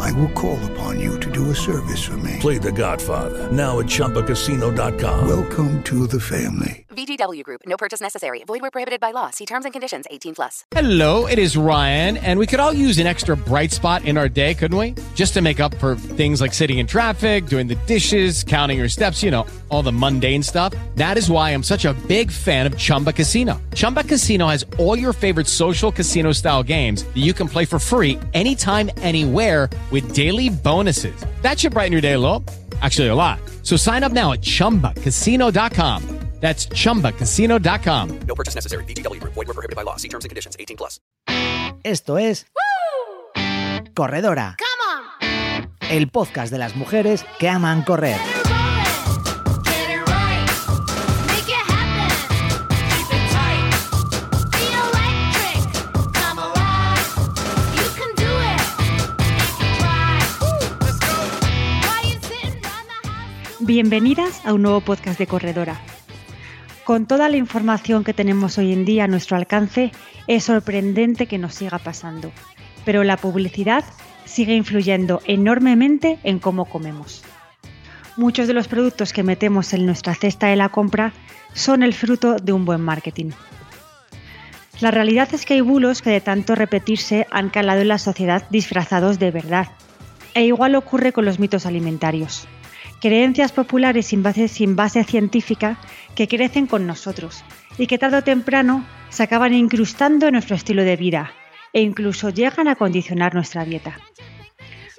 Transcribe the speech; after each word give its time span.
I 0.00 0.12
will 0.12 0.30
call 0.30 0.58
upon 0.72 1.00
you 1.00 1.18
to 1.20 1.30
do 1.30 1.50
a 1.50 1.54
service 1.54 2.02
for 2.04 2.16
me. 2.18 2.38
Play 2.40 2.58
The 2.58 2.72
Godfather 2.72 3.50
now 3.52 3.80
at 3.80 3.86
ChumbaCasino.com. 3.86 5.28
Welcome 5.28 5.82
to 5.84 6.06
the 6.06 6.20
family. 6.20 6.84
VGW 6.94 7.42
Group. 7.42 7.62
No 7.66 7.76
purchase 7.76 8.00
necessary. 8.00 8.44
Void 8.46 8.62
where 8.62 8.70
prohibited 8.70 9.00
by 9.00 9.10
law. 9.10 9.30
See 9.30 9.46
terms 9.46 9.64
and 9.64 9.72
conditions. 9.72 10.06
18 10.10 10.34
plus. 10.36 10.64
Hello, 10.70 11.26
it 11.26 11.38
is 11.38 11.56
Ryan, 11.56 12.16
and 12.18 12.38
we 12.38 12.46
could 12.46 12.60
all 12.60 12.72
use 12.72 12.98
an 12.98 13.06
extra 13.06 13.36
bright 13.36 13.72
spot 13.72 14.04
in 14.04 14.16
our 14.16 14.28
day, 14.28 14.54
couldn't 14.54 14.78
we? 14.78 14.94
Just 15.14 15.34
to 15.34 15.42
make 15.42 15.58
up 15.58 15.74
for 15.76 15.96
things 15.96 16.40
like 16.40 16.54
sitting 16.54 16.78
in 16.78 16.86
traffic, 16.86 17.46
doing 17.46 17.66
the 17.66 17.74
dishes, 17.86 18.44
counting 18.44 18.78
your 18.78 18.88
steps, 18.88 19.22
you 19.22 19.30
know, 19.30 19.44
all 19.70 19.82
the 19.82 19.92
mundane 19.92 20.42
stuff. 20.42 20.72
That 20.94 21.18
is 21.18 21.28
why 21.28 21.50
I'm 21.50 21.62
such 21.64 21.84
a 21.84 21.94
big 22.06 22.30
fan 22.30 22.66
of 22.66 22.78
Chumba 22.78 23.12
Casino. 23.12 23.60
Chumba 23.74 24.04
Casino 24.04 24.46
has 24.46 24.64
all 24.78 24.96
your 24.96 25.12
favorite 25.12 25.48
social 25.48 25.90
casino 25.90 26.30
style 26.32 26.62
games 26.62 27.04
that 27.04 27.16
you 27.16 27.32
can 27.32 27.48
play 27.48 27.64
for 27.64 27.78
free 27.78 28.18
anytime, 28.34 28.90
anywhere 28.98 29.68
with 29.94 30.12
daily 30.12 30.50
bonuses. 30.50 31.14
That 31.42 31.60
should 31.60 31.72
brighten 31.72 31.92
your 31.92 32.02
day 32.02 32.14
a 32.14 32.18
little. 32.18 32.44
Actually, 32.82 33.08
a 33.08 33.14
lot. 33.14 33.38
So 33.62 33.76
sign 33.76 34.02
up 34.02 34.12
now 34.12 34.32
at 34.32 34.42
chumbacasino.com. 34.42 36.24
That's 36.40 36.66
chumbacasino.com. 36.66 38.20
No 38.26 38.34
purchase 38.34 38.54
necessary. 38.54 38.84
VGW 38.84 39.18
Group. 39.18 39.32
Void 39.32 39.46
were 39.46 39.54
prohibited 39.54 39.76
by 39.76 39.82
law. 39.82 39.96
See 39.96 40.08
terms 40.08 40.26
and 40.26 40.30
conditions. 40.30 40.56
18 40.60 40.76
plus. 40.76 41.00
Esto 41.84 42.18
es 42.18 42.44
Corredora. 43.94 44.56
El 45.88 46.08
podcast 46.10 46.52
de 46.52 46.58
las 46.58 46.76
mujeres 46.76 47.24
que 47.38 47.48
aman 47.48 47.82
correr. 47.82 48.18
Bienvenidas 63.66 64.44
a 64.44 64.52
un 64.52 64.60
nuevo 64.60 64.82
podcast 64.82 65.18
de 65.18 65.26
Corredora. 65.26 65.80
Con 66.84 67.06
toda 67.06 67.30
la 67.30 67.38
información 67.38 68.04
que 68.04 68.12
tenemos 68.12 68.58
hoy 68.58 68.74
en 68.74 68.84
día 68.84 69.04
a 69.04 69.08
nuestro 69.08 69.38
alcance, 69.38 69.90
es 70.26 70.44
sorprendente 70.44 71.26
que 71.26 71.38
nos 71.38 71.54
siga 71.54 71.78
pasando, 71.78 72.30
pero 72.84 73.04
la 73.04 73.16
publicidad 73.16 73.82
sigue 74.26 74.54
influyendo 74.54 75.22
enormemente 75.24 76.18
en 76.24 76.40
cómo 76.40 76.66
comemos. 76.66 77.24
Muchos 78.18 78.48
de 78.48 78.52
los 78.52 78.68
productos 78.68 79.14
que 79.14 79.22
metemos 79.22 79.72
en 79.72 79.86
nuestra 79.86 80.14
cesta 80.14 80.48
de 80.48 80.56
la 80.56 80.68
compra 80.68 81.14
son 81.54 81.82
el 81.82 81.94
fruto 81.94 82.36
de 82.36 82.52
un 82.52 82.66
buen 82.66 82.82
marketing. 82.82 83.30
La 84.80 84.90
realidad 84.90 85.30
es 85.32 85.46
que 85.46 85.54
hay 85.54 85.62
bulos 85.62 86.02
que 86.02 86.10
de 86.10 86.20
tanto 86.20 86.54
repetirse 86.54 87.26
han 87.30 87.48
calado 87.48 87.80
en 87.80 87.88
la 87.88 87.98
sociedad 87.98 88.46
disfrazados 88.50 89.18
de 89.18 89.30
verdad. 89.30 89.68
E 90.34 90.44
igual 90.44 90.74
ocurre 90.74 91.14
con 91.14 91.24
los 91.24 91.38
mitos 91.38 91.64
alimentarios 91.64 92.46
creencias 93.04 93.52
populares 93.52 94.06
sin 94.06 94.22
base, 94.22 94.48
científica 95.04 95.76
que 96.14 96.26
crecen 96.26 96.66
con 96.66 96.86
nosotros 96.86 97.44
y 97.76 97.86
que 97.86 97.98
tarde 97.98 98.16
o 98.16 98.24
temprano 98.24 98.82
se 99.10 99.22
acaban 99.22 99.52
incrustando 99.52 100.26
en 100.26 100.32
nuestro 100.32 100.56
estilo 100.56 100.84
de 100.84 100.96
vida 100.96 101.32
e 101.74 101.82
incluso 101.82 102.30
llegan 102.30 102.66
a 102.66 102.76
condicionar 102.76 103.34
nuestra 103.34 103.66
dieta. 103.66 103.98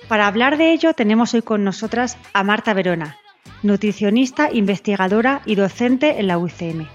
Para 0.07 0.27
hablar 0.27 0.59
de 0.59 0.71
ello 0.71 0.94
tenemos 0.94 1.33
hoy 1.33 1.41
con 1.41 1.63
nosotras 1.63 2.19
a 2.33 2.44
Marta 2.44 2.75
Verona, 2.75 3.17
nutricionista, 3.63 4.51
investigadora 4.53 5.41
y 5.47 5.55
docente 5.55 6.19
en 6.19 6.27
la 6.27 6.38
UCM. 6.38 6.85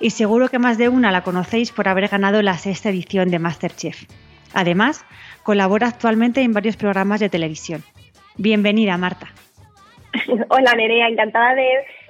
Y 0.00 0.10
seguro 0.10 0.48
que 0.48 0.58
más 0.58 0.76
de 0.76 0.88
una 0.88 1.12
la 1.12 1.22
conocéis 1.22 1.70
por 1.70 1.86
haber 1.86 2.08
ganado 2.08 2.42
la 2.42 2.58
sexta 2.58 2.88
edición 2.88 3.30
de 3.30 3.38
Masterchef. 3.38 4.06
Además, 4.54 5.04
colabora 5.44 5.86
actualmente 5.86 6.42
en 6.42 6.52
varios 6.52 6.76
programas 6.76 7.20
de 7.20 7.28
televisión. 7.28 7.84
Bienvenida, 8.36 8.98
Marta. 8.98 9.28
Hola 10.50 10.74
Nerea, 10.74 11.08
encantada 11.08 11.54
de 11.54 11.68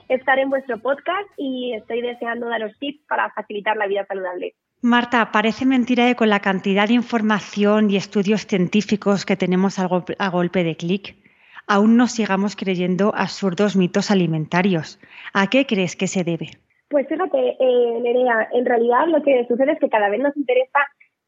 estar 0.08 0.38
en 0.38 0.50
vuestro 0.50 0.78
podcast 0.78 1.28
y 1.36 1.74
estoy 1.74 2.00
deseando 2.00 2.48
daros 2.48 2.72
tips 2.78 3.04
para 3.08 3.30
facilitar 3.30 3.76
la 3.76 3.86
vida 3.86 4.06
saludable. 4.06 4.54
Marta, 4.80 5.32
parece 5.32 5.66
mentira 5.66 6.06
que 6.06 6.14
con 6.14 6.30
la 6.30 6.40
cantidad 6.40 6.86
de 6.86 6.94
información 6.94 7.90
y 7.90 7.96
estudios 7.96 8.46
científicos 8.46 9.26
que 9.26 9.36
tenemos 9.36 9.78
a 9.78 9.86
golpe, 9.86 10.64
de 10.64 10.76
clic, 10.76 11.16
aún 11.66 11.96
nos 11.96 12.12
sigamos 12.12 12.54
creyendo 12.54 13.12
absurdos 13.14 13.76
mitos 13.76 14.10
alimentarios. 14.10 15.00
¿A 15.34 15.50
qué 15.50 15.66
crees 15.66 15.96
que 15.96 16.06
se 16.06 16.22
debe? 16.22 16.50
Pues 16.88 17.08
fíjate, 17.08 17.56
eh, 17.58 18.00
Nerea, 18.00 18.48
en 18.52 18.64
realidad 18.64 19.08
lo 19.08 19.22
que 19.22 19.44
sucede 19.48 19.72
es 19.72 19.80
que 19.80 19.90
cada 19.90 20.08
vez 20.08 20.20
nos 20.20 20.36
interesa 20.36 20.78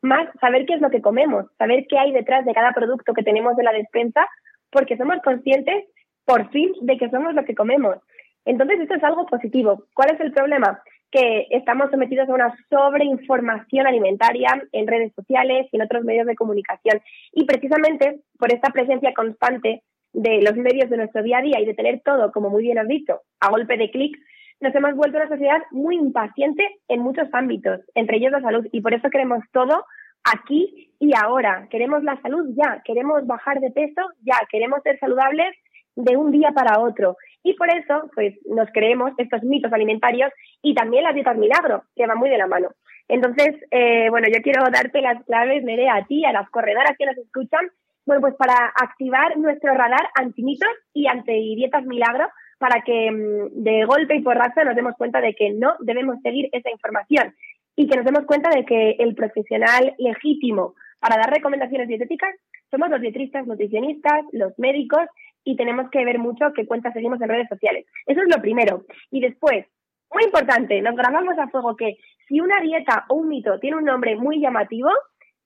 más 0.01 0.29
saber 0.41 0.65
qué 0.65 0.75
es 0.75 0.81
lo 0.81 0.91
que 0.91 1.03
comemos, 1.03 1.47
saber 1.59 1.87
qué 1.89 1.99
hay 1.99 2.13
detrás 2.13 2.47
de 2.47 2.55
cada 2.55 2.73
producto 2.73 3.13
que 3.13 3.25
tenemos 3.25 3.57
de 3.57 3.65
la 3.65 3.73
despensa, 3.73 4.27
porque 4.71 4.97
somos 4.97 5.21
conscientes 5.23 5.85
por 6.31 6.49
fin 6.51 6.73
de 6.83 6.97
que 6.97 7.11
somos 7.11 7.35
lo 7.35 7.45
que 7.45 7.57
comemos. 7.57 7.97
Entonces, 8.45 8.79
esto 8.79 8.95
es 8.95 9.03
algo 9.03 9.27
positivo. 9.27 9.87
¿Cuál 9.95 10.15
es 10.15 10.21
el 10.21 10.33
problema? 10.33 10.81
Que 11.11 11.49
estamos 11.51 11.91
sometidos 11.91 12.29
a 12.29 12.35
una 12.35 12.57
sobreinformación 12.71 13.89
alimentaria 13.89 14.63
en 14.71 14.87
redes 14.87 15.13
sociales 15.15 15.67
y 15.73 15.77
en 15.77 15.83
otros 15.83 16.05
medios 16.05 16.29
de 16.29 16.37
comunicación. 16.37 17.03
Y 17.33 17.47
precisamente 17.47 18.21
por 18.39 18.53
esta 18.53 18.71
presencia 18.71 19.13
constante 19.13 19.83
de 20.13 20.41
los 20.43 20.55
medios 20.55 20.89
de 20.89 20.99
nuestro 20.99 21.25
día 21.25 21.39
a 21.39 21.43
día 21.43 21.59
y 21.59 21.67
de 21.67 21.75
tener 21.75 22.01
todo, 22.05 22.31
como 22.31 22.49
muy 22.49 22.63
bien 22.63 22.79
has 22.79 22.87
dicho, 22.87 23.23
a 23.41 23.51
golpe 23.51 23.77
de 23.77 23.91
clic, 23.91 24.17
nos 24.61 24.73
hemos 24.73 24.95
vuelto 24.95 25.17
una 25.17 25.29
sociedad 25.29 25.63
muy 25.73 25.97
impaciente 25.97 26.65
en 26.87 27.01
muchos 27.01 27.29
ámbitos, 27.33 27.81
entre 27.97 28.19
ellos 28.19 28.31
la 28.31 28.41
salud. 28.41 28.69
Y 28.71 28.83
por 28.83 28.95
eso 28.95 29.11
queremos 29.11 29.43
todo 29.51 29.85
aquí 30.23 30.93
y 31.01 31.11
ahora. 31.17 31.67
Queremos 31.71 32.05
la 32.05 32.21
salud 32.23 32.55
ya, 32.55 32.83
queremos 32.85 33.27
bajar 33.27 33.59
de 33.59 33.73
peso 33.73 34.03
ya, 34.23 34.39
queremos 34.49 34.81
ser 34.85 34.97
saludables 35.01 35.57
de 35.97 36.17
un 36.17 36.31
día 36.31 36.53
para 36.53 36.81
otro. 36.81 37.17
Y 37.43 37.55
por 37.55 37.69
eso, 37.71 38.11
pues, 38.15 38.35
nos 38.47 38.69
creemos 38.73 39.13
estos 39.19 39.43
mitos 39.43 39.73
alimentarios 39.73 40.31
y 40.63 40.75
también 40.75 41.05
las 41.05 41.15
dietas 41.15 41.37
milagro, 41.37 41.85
que 41.97 42.07
van 42.07 42.19
muy 42.19 42.31
de 42.31 42.39
la 42.39 42.47
mano. 42.47 42.69
Entonces, 43.09 43.57
eh, 43.71 44.09
bueno, 44.11 44.29
yo 44.33 44.41
quiero 44.43 44.63
darte 44.71 45.01
las 45.01 45.25
claves, 45.25 45.65
Nerea, 45.65 45.97
a 45.97 46.07
ti, 46.07 46.25
a 46.25 46.33
las 46.33 46.49
corredoras 46.51 46.97
que 46.97 47.07
nos 47.07 47.17
escuchan, 47.17 47.71
bueno, 48.07 48.21
pues 48.21 48.35
para 48.35 48.73
activar 48.83 49.37
nuestro 49.37 49.75
radar 49.75 50.09
antimitos 50.15 50.69
y 50.95 51.07
anti 51.07 51.55
dietas 51.55 51.85
milagro, 51.85 52.29
para 52.59 52.83
que 52.83 53.11
mm, 53.11 53.63
de 53.63 53.85
golpe 53.85 54.17
y 54.17 54.23
porrazo 54.23 54.63
nos 54.65 54.77
demos 54.77 54.95
cuenta 54.97 55.21
de 55.21 55.35
que 55.35 55.51
no 55.51 55.75
debemos 55.81 56.21
seguir 56.23 56.49
esa 56.53 56.71
información 56.71 57.35
y 57.75 57.89
que 57.89 57.97
nos 57.97 58.05
demos 58.05 58.27
cuenta 58.27 58.51
de 58.51 58.65
que 58.65 58.97
el 58.99 59.15
profesional 59.15 59.95
legítimo 59.99 60.75
para 61.01 61.17
dar 61.17 61.31
recomendaciones 61.31 61.89
dietéticas 61.89 62.35
somos 62.71 62.91
los 62.91 63.01
dietristas, 63.01 63.47
nutricionistas, 63.47 64.25
los 64.33 64.57
médicos 64.59 65.03
y 65.45 65.57
tenemos 65.57 65.91
que 65.91 66.05
ver 66.05 66.19
mucho 66.19 66.53
qué 66.55 66.67
cuentas 66.67 66.93
seguimos 66.93 67.21
en 67.21 67.29
redes 67.29 67.49
sociales. 67.49 67.87
Eso 68.07 68.21
es 68.23 68.29
lo 68.35 68.41
primero. 68.43 68.85
Y 69.11 69.21
después, 69.21 69.67
muy 70.13 70.25
importante, 70.25 70.81
nos 70.83 70.97
grabamos 70.97 71.39
a 71.39 71.49
fuego 71.49 71.77
que 71.77 71.97
si 72.29 72.41
una 72.41 72.61
dieta 72.61 73.05
o 73.09 73.15
un 73.15 73.29
mito 73.29 73.59
tiene 73.59 73.77
un 73.77 73.85
nombre 73.85 74.17
muy 74.17 74.41
llamativo, 74.41 74.91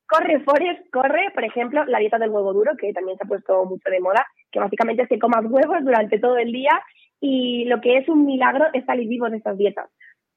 corre 0.07 0.41
Forest, 0.41 0.91
corre, 0.91 1.31
por 1.35 1.45
ejemplo, 1.45 1.85
la 1.87 1.99
dieta 1.99 2.19
del 2.19 2.31
huevo 2.31 2.53
duro, 2.53 2.73
que 2.79 2.93
también 2.93 3.17
se 3.17 3.25
ha 3.25 3.29
puesto 3.29 3.65
mucho 3.65 3.91
de 3.91 4.01
moda, 4.01 4.27
que 4.51 4.61
básicamente 4.61 5.03
es 5.03 5.09
que 5.09 5.19
comas 5.19 5.45
huevos 5.49 5.85
durante 5.85 6.19
todo 6.19 6.37
el 6.37 6.53
día 6.53 6.83
y 7.21 7.65
lo 7.67 7.81
que 7.81 7.99
es 7.99 8.09
un 8.09 8.27
milagro 8.27 8.67
es 8.73 8.85
salir 8.85 9.09
vivo 9.09 9.29
de 9.31 9.39
estas 9.39 9.57
dietas. 9.57 9.91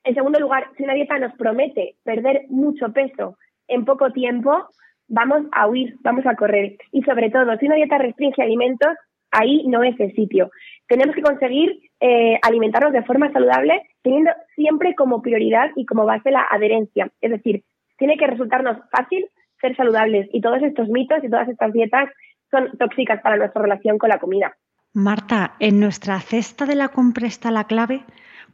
En 0.04 0.16
segundo 0.16 0.40
lugar, 0.40 0.70
si 0.78 0.84
una 0.84 0.94
dieta 0.94 1.20
nos 1.20 1.34
promete 1.34 1.96
perder 2.04 2.46
mucho 2.50 2.94
peso 2.94 3.38
en 3.68 3.84
poco 3.84 4.12
tiempo, 4.12 4.70
vamos 5.08 5.44
a 5.52 5.68
huir, 5.68 5.96
vamos 6.02 6.26
a 6.26 6.36
correr. 6.36 6.78
Y 6.92 7.02
sobre 7.04 7.30
todo, 7.30 7.58
si 7.58 7.66
una 7.66 7.76
dieta 7.76 7.98
restringe 7.98 8.42
alimentos, 8.42 8.96
ahí 9.32 9.66
no 9.68 9.84
es 9.84 10.00
el 10.00 10.14
sitio. 10.14 10.52
Tenemos 10.88 11.16
que 11.16 11.22
conseguir 11.22 11.80
eh, 12.00 12.40
alimentarnos 12.42 12.94
de 12.94 13.04
forma 13.04 13.32
saludable, 13.32 13.82
teniendo 14.02 14.32
siempre 14.56 14.96
como 14.96 15.22
prioridad 15.22 15.72
y 15.76 15.86
como 15.86 16.06
base 16.06 16.32
la 16.32 16.46
adherencia. 16.50 17.12
Es 17.22 17.32
decir, 17.32 17.64
tiene 17.98 18.18
que 18.18 18.28
resultarnos 18.28 18.78
fácil 18.92 19.28
ser 19.60 19.76
saludables 19.76 20.30
y 20.32 20.42
todos 20.42 20.62
estos 20.62 20.88
mitos 20.90 21.24
y 21.24 21.30
todas 21.30 21.50
estas 21.50 21.74
dietas 21.74 22.10
son 22.52 22.78
tóxicas 22.78 23.22
para 23.22 23.38
nuestra 23.38 23.62
relación 23.62 23.98
con 23.98 24.10
la 24.10 24.20
comida. 24.20 24.56
Marta, 24.94 25.56
en 25.60 25.80
nuestra 25.80 26.20
cesta 26.22 26.66
de 26.66 26.76
la 26.76 26.90
compra 26.90 27.28
está 27.28 27.52
la 27.52 27.66
clave. 27.66 28.02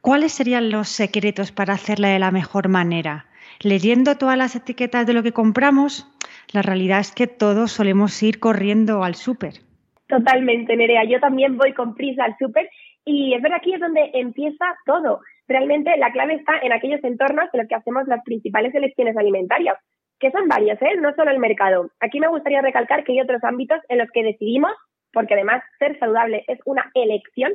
¿Cuáles 0.01 0.33
serían 0.33 0.71
los 0.71 0.89
secretos 0.89 1.51
para 1.51 1.73
hacerla 1.73 2.09
de 2.09 2.19
la 2.19 2.31
mejor 2.31 2.67
manera? 2.67 3.27
Leyendo 3.61 4.17
todas 4.17 4.37
las 4.37 4.55
etiquetas 4.55 5.05
de 5.05 5.13
lo 5.13 5.23
que 5.23 5.31
compramos, 5.31 6.07
la 6.51 6.61
realidad 6.61 6.99
es 6.99 7.11
que 7.11 7.27
todos 7.27 7.71
solemos 7.71 8.21
ir 8.23 8.39
corriendo 8.39 9.03
al 9.03 9.15
súper. 9.15 9.61
Totalmente, 10.07 10.75
Nerea. 10.75 11.05
Yo 11.05 11.19
también 11.19 11.57
voy 11.57 11.73
con 11.73 11.95
prisa 11.95 12.25
al 12.25 12.35
súper 12.37 12.69
y 13.05 13.33
es 13.33 13.41
verdad 13.41 13.57
aquí 13.57 13.73
es 13.73 13.79
donde 13.79 14.11
empieza 14.13 14.65
todo. 14.85 15.21
realmente 15.47 15.95
la 15.97 16.11
clave 16.11 16.35
está 16.35 16.57
en 16.61 16.71
aquellos 16.71 17.03
entornos 17.03 17.49
en 17.51 17.59
los 17.59 17.67
que 17.67 17.75
hacemos 17.75 18.07
las 18.07 18.23
principales 18.23 18.73
elecciones 18.73 19.17
alimentarias, 19.17 19.77
que 20.19 20.31
son 20.31 20.47
varios, 20.47 20.81
¿eh? 20.81 20.95
no 21.01 21.13
solo 21.15 21.31
el 21.31 21.39
mercado. 21.39 21.89
Aquí 21.99 22.19
me 22.19 22.29
gustaría 22.29 22.61
recalcar 22.61 23.03
que 23.03 23.11
hay 23.11 23.21
otros 23.21 23.43
ámbitos 23.43 23.79
en 23.89 23.97
los 23.97 24.09
que 24.11 24.23
decidimos, 24.23 24.71
porque 25.11 25.33
además 25.33 25.61
ser 25.79 25.99
saludable 25.99 26.45
es 26.47 26.59
una 26.65 26.89
elección, 26.93 27.53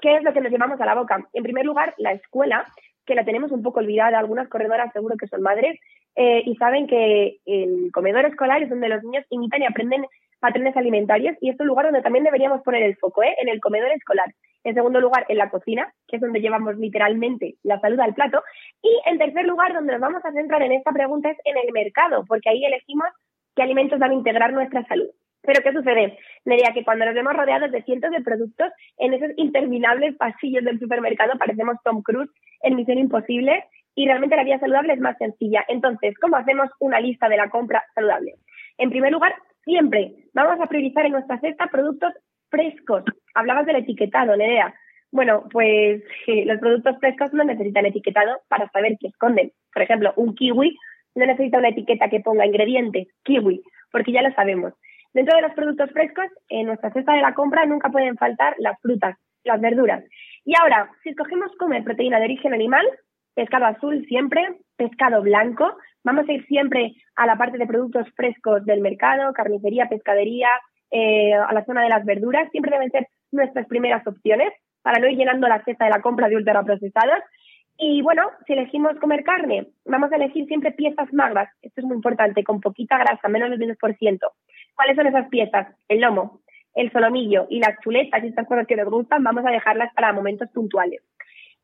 qué 0.00 0.16
es 0.16 0.24
lo 0.24 0.32
que 0.32 0.40
nos 0.40 0.50
llevamos 0.50 0.80
a 0.80 0.86
la 0.86 0.96
boca. 0.96 1.24
En 1.32 1.42
primer 1.44 1.64
lugar, 1.64 1.94
la 1.98 2.12
escuela, 2.12 2.66
que 3.06 3.14
la 3.14 3.24
tenemos 3.24 3.52
un 3.52 3.62
poco 3.62 3.78
olvidada, 3.78 4.18
algunas 4.18 4.48
corredoras 4.48 4.92
seguro 4.92 5.16
que 5.16 5.28
son 5.28 5.42
madres, 5.42 5.78
eh, 6.16 6.42
y 6.44 6.56
saben 6.56 6.86
que 6.88 7.38
el 7.46 7.90
comedor 7.92 8.24
escolar 8.24 8.62
es 8.62 8.70
donde 8.70 8.88
los 8.88 9.02
niños 9.04 9.24
imitan 9.30 9.62
y 9.62 9.66
aprenden 9.66 10.04
patrones 10.44 10.76
alimentarios 10.76 11.38
y 11.40 11.48
es 11.48 11.58
un 11.58 11.68
lugar 11.68 11.86
donde 11.86 12.02
también 12.02 12.22
deberíamos 12.22 12.60
poner 12.60 12.82
el 12.82 12.96
foco, 12.96 13.22
¿eh? 13.22 13.34
en 13.40 13.48
el 13.48 13.60
comedor 13.60 13.90
escolar. 13.92 14.26
En 14.62 14.74
segundo 14.74 15.00
lugar, 15.00 15.24
en 15.30 15.38
la 15.38 15.48
cocina, 15.48 15.90
que 16.06 16.16
es 16.16 16.20
donde 16.20 16.42
llevamos 16.42 16.76
literalmente 16.76 17.54
la 17.62 17.80
salud 17.80 17.98
al 17.98 18.12
plato. 18.12 18.42
Y 18.82 18.90
en 19.06 19.16
tercer 19.16 19.46
lugar, 19.46 19.72
donde 19.72 19.92
nos 19.92 20.02
vamos 20.02 20.22
a 20.22 20.32
centrar 20.32 20.60
en 20.60 20.72
esta 20.72 20.92
pregunta 20.92 21.30
es 21.30 21.38
en 21.46 21.56
el 21.56 21.72
mercado, 21.72 22.26
porque 22.28 22.50
ahí 22.50 22.62
elegimos 22.62 23.06
qué 23.56 23.62
alimentos 23.62 23.98
van 23.98 24.10
a 24.10 24.14
integrar 24.20 24.52
nuestra 24.52 24.84
salud. 24.84 25.08
Pero 25.40 25.62
¿qué 25.62 25.72
sucede? 25.72 26.18
Nerea, 26.44 26.74
que 26.74 26.84
cuando 26.84 27.06
nos 27.06 27.14
vemos 27.14 27.32
rodeados 27.32 27.70
de 27.70 27.82
cientos 27.82 28.10
de 28.10 28.20
productos 28.20 28.70
en 28.98 29.14
esos 29.14 29.30
interminables 29.38 30.14
pasillos 30.16 30.62
del 30.62 30.78
supermercado 30.78 31.38
parecemos 31.38 31.78
Tom 31.82 32.02
Cruise 32.02 32.30
en 32.60 32.76
Misión 32.76 32.98
Imposible 32.98 33.64
y 33.94 34.04
realmente 34.04 34.36
la 34.36 34.44
vida 34.44 34.58
saludable 34.58 34.92
es 34.92 35.00
más 35.00 35.16
sencilla. 35.16 35.64
Entonces, 35.68 36.18
¿cómo 36.18 36.36
hacemos 36.36 36.68
una 36.80 37.00
lista 37.00 37.30
de 37.30 37.38
la 37.38 37.48
compra 37.48 37.82
saludable? 37.94 38.34
En 38.76 38.90
primer 38.90 39.10
lugar, 39.10 39.34
siempre 39.64 40.14
vamos 40.32 40.60
a 40.60 40.66
priorizar 40.66 41.06
en 41.06 41.12
nuestra 41.12 41.38
cesta 41.40 41.66
productos 41.66 42.12
frescos. 42.50 43.04
Hablabas 43.34 43.66
del 43.66 43.76
etiquetado, 43.76 44.36
Nerea. 44.36 44.74
Bueno, 45.10 45.44
pues 45.50 46.02
los 46.26 46.58
productos 46.58 46.98
frescos 46.98 47.32
no 47.32 47.44
necesitan 47.44 47.86
etiquetado 47.86 48.40
para 48.48 48.68
saber 48.70 48.96
qué 49.00 49.08
esconden. 49.08 49.52
Por 49.72 49.82
ejemplo, 49.82 50.12
un 50.16 50.34
kiwi 50.34 50.76
no 51.14 51.26
necesita 51.26 51.58
una 51.58 51.68
etiqueta 51.68 52.08
que 52.08 52.20
ponga 52.20 52.46
ingredientes, 52.46 53.08
kiwi, 53.22 53.62
porque 53.92 54.12
ya 54.12 54.22
lo 54.22 54.32
sabemos. 54.34 54.74
Dentro 55.12 55.36
de 55.36 55.42
los 55.42 55.52
productos 55.52 55.90
frescos, 55.92 56.26
en 56.48 56.66
nuestra 56.66 56.92
cesta 56.92 57.14
de 57.14 57.22
la 57.22 57.34
compra 57.34 57.64
nunca 57.66 57.90
pueden 57.90 58.16
faltar 58.16 58.56
las 58.58 58.80
frutas, 58.80 59.16
las 59.44 59.60
verduras. 59.60 60.02
Y 60.44 60.54
ahora, 60.60 60.90
si 61.02 61.10
escogemos 61.10 61.52
comer 61.56 61.84
proteína 61.84 62.18
de 62.18 62.24
origen 62.24 62.52
animal, 62.52 62.84
pescado 63.34 63.66
azul 63.66 64.04
siempre, 64.06 64.42
pescado 64.76 65.22
blanco, 65.22 65.76
vamos 66.04 66.28
a 66.28 66.32
ir 66.32 66.44
siempre 66.46 66.92
a 67.16 67.26
la 67.26 67.36
parte 67.36 67.58
de 67.58 67.66
productos 67.66 68.06
frescos 68.14 68.64
del 68.64 68.80
mercado, 68.80 69.32
carnicería, 69.32 69.88
pescadería, 69.88 70.48
eh, 70.90 71.34
a 71.34 71.52
la 71.52 71.64
zona 71.64 71.82
de 71.82 71.88
las 71.88 72.04
verduras, 72.04 72.50
siempre 72.50 72.72
deben 72.72 72.90
ser 72.90 73.08
nuestras 73.32 73.66
primeras 73.66 74.06
opciones 74.06 74.52
para 74.82 74.98
no 74.98 75.08
ir 75.08 75.16
llenando 75.16 75.48
la 75.48 75.64
cesta 75.64 75.86
de 75.86 75.90
la 75.90 76.02
compra 76.02 76.28
de 76.28 76.36
ultraprocesados. 76.36 77.18
Y 77.76 78.02
bueno, 78.02 78.30
si 78.46 78.52
elegimos 78.52 78.96
comer 79.00 79.24
carne, 79.24 79.66
vamos 79.84 80.12
a 80.12 80.16
elegir 80.16 80.46
siempre 80.46 80.70
piezas 80.70 81.12
magras, 81.12 81.48
esto 81.62 81.80
es 81.80 81.86
muy 81.86 81.96
importante, 81.96 82.44
con 82.44 82.60
poquita 82.60 82.98
grasa, 82.98 83.28
menos 83.28 83.50
del 83.50 83.58
10%. 83.58 84.18
¿Cuáles 84.76 84.96
son 84.96 85.06
esas 85.06 85.28
piezas? 85.28 85.74
El 85.88 86.00
lomo, 86.00 86.42
el 86.74 86.92
solomillo 86.92 87.46
y 87.50 87.58
las 87.58 87.78
chuletas 87.82 88.22
y 88.22 88.28
estas 88.28 88.46
cosas 88.46 88.66
que 88.66 88.76
nos 88.76 88.88
gustan, 88.90 89.24
vamos 89.24 89.44
a 89.46 89.50
dejarlas 89.50 89.92
para 89.94 90.12
momentos 90.12 90.48
puntuales. 90.50 91.02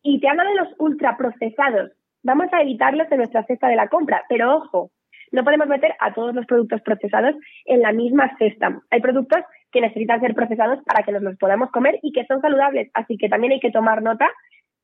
Y 0.02 0.20
te 0.20 0.29
hablo 0.29 0.44
de 0.44 0.55
los 0.55 0.69
ultraprocesados, 0.79 1.93
vamos 2.23 2.47
a 2.52 2.62
evitarlos 2.62 3.11
en 3.11 3.19
nuestra 3.19 3.44
cesta 3.44 3.69
de 3.69 3.76
la 3.76 3.88
compra, 3.88 4.23
pero 4.29 4.56
ojo, 4.56 4.91
no 5.32 5.44
podemos 5.44 5.69
meter 5.69 5.94
a 6.00 6.12
todos 6.12 6.35
los 6.35 6.47
productos 6.47 6.81
procesados 6.82 7.37
en 7.67 7.81
la 7.81 7.93
misma 7.93 8.37
cesta. 8.38 8.81
Hay 8.91 9.00
productos 9.00 9.41
que 9.70 9.81
necesitan 9.81 10.20
ser 10.20 10.35
procesados 10.35 10.81
para 10.85 11.05
que 11.05 11.12
nos 11.12 11.23
los 11.23 11.37
podamos 11.37 11.70
comer 11.70 11.99
y 12.02 12.12
que 12.12 12.26
son 12.26 12.41
saludables, 12.41 12.91
así 12.94 13.17
que 13.17 13.29
también 13.29 13.52
hay 13.52 13.61
que 13.61 13.70
tomar 13.70 14.02
nota 14.02 14.29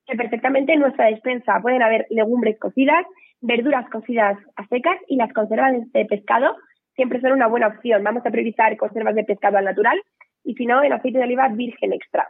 que 0.07 0.17
perfectamente 0.17 0.73
en 0.73 0.81
nuestra 0.81 1.07
despensa 1.07 1.61
pueden 1.61 1.83
haber 1.83 2.07
legumbres 2.11 2.59
cocidas, 2.61 3.05
verduras 3.41 3.89
cocidas 3.91 4.39
a 4.55 4.67
secas 4.69 4.99
y 5.09 5.17
las 5.17 5.33
conservas 5.33 5.73
de 5.93 6.05
pescado 6.05 6.57
siempre 6.95 7.21
son 7.21 7.33
una 7.33 7.49
buena 7.49 7.69
opción. 7.69 8.05
Vamos 8.05 8.25
a 8.25 8.31
priorizar 8.31 8.77
conservas 8.77 9.15
de 9.15 9.25
pescado 9.25 9.59
al 9.59 9.65
natural 9.65 10.01
y 10.45 10.55
si 10.55 10.67
no, 10.67 10.83
el 10.83 10.93
aceite 10.93 11.19
de 11.19 11.25
oliva 11.25 11.49
virgen 11.49 11.93
extra. 11.93 12.29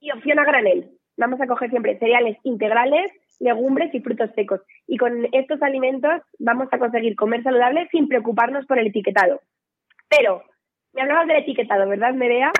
Y 0.00 0.10
opción 0.10 0.38
a 0.38 0.44
granel. 0.44 0.90
Vamos 1.20 1.38
a 1.38 1.46
coger 1.46 1.68
siempre 1.68 1.98
cereales 1.98 2.38
integrales 2.44 3.12
legumbres 3.40 3.94
y 3.94 4.00
frutos 4.00 4.30
secos. 4.34 4.62
Y 4.86 4.96
con 4.96 5.26
estos 5.32 5.60
alimentos 5.62 6.22
vamos 6.38 6.68
a 6.72 6.78
conseguir 6.78 7.14
comer 7.14 7.42
saludable 7.42 7.88
sin 7.90 8.08
preocuparnos 8.08 8.64
por 8.64 8.78
el 8.78 8.86
etiquetado. 8.86 9.42
Pero, 10.08 10.42
me 10.94 11.02
hablabas 11.02 11.26
del 11.26 11.36
etiquetado, 11.36 11.86
¿verdad, 11.90 12.14
Medea? 12.14 12.50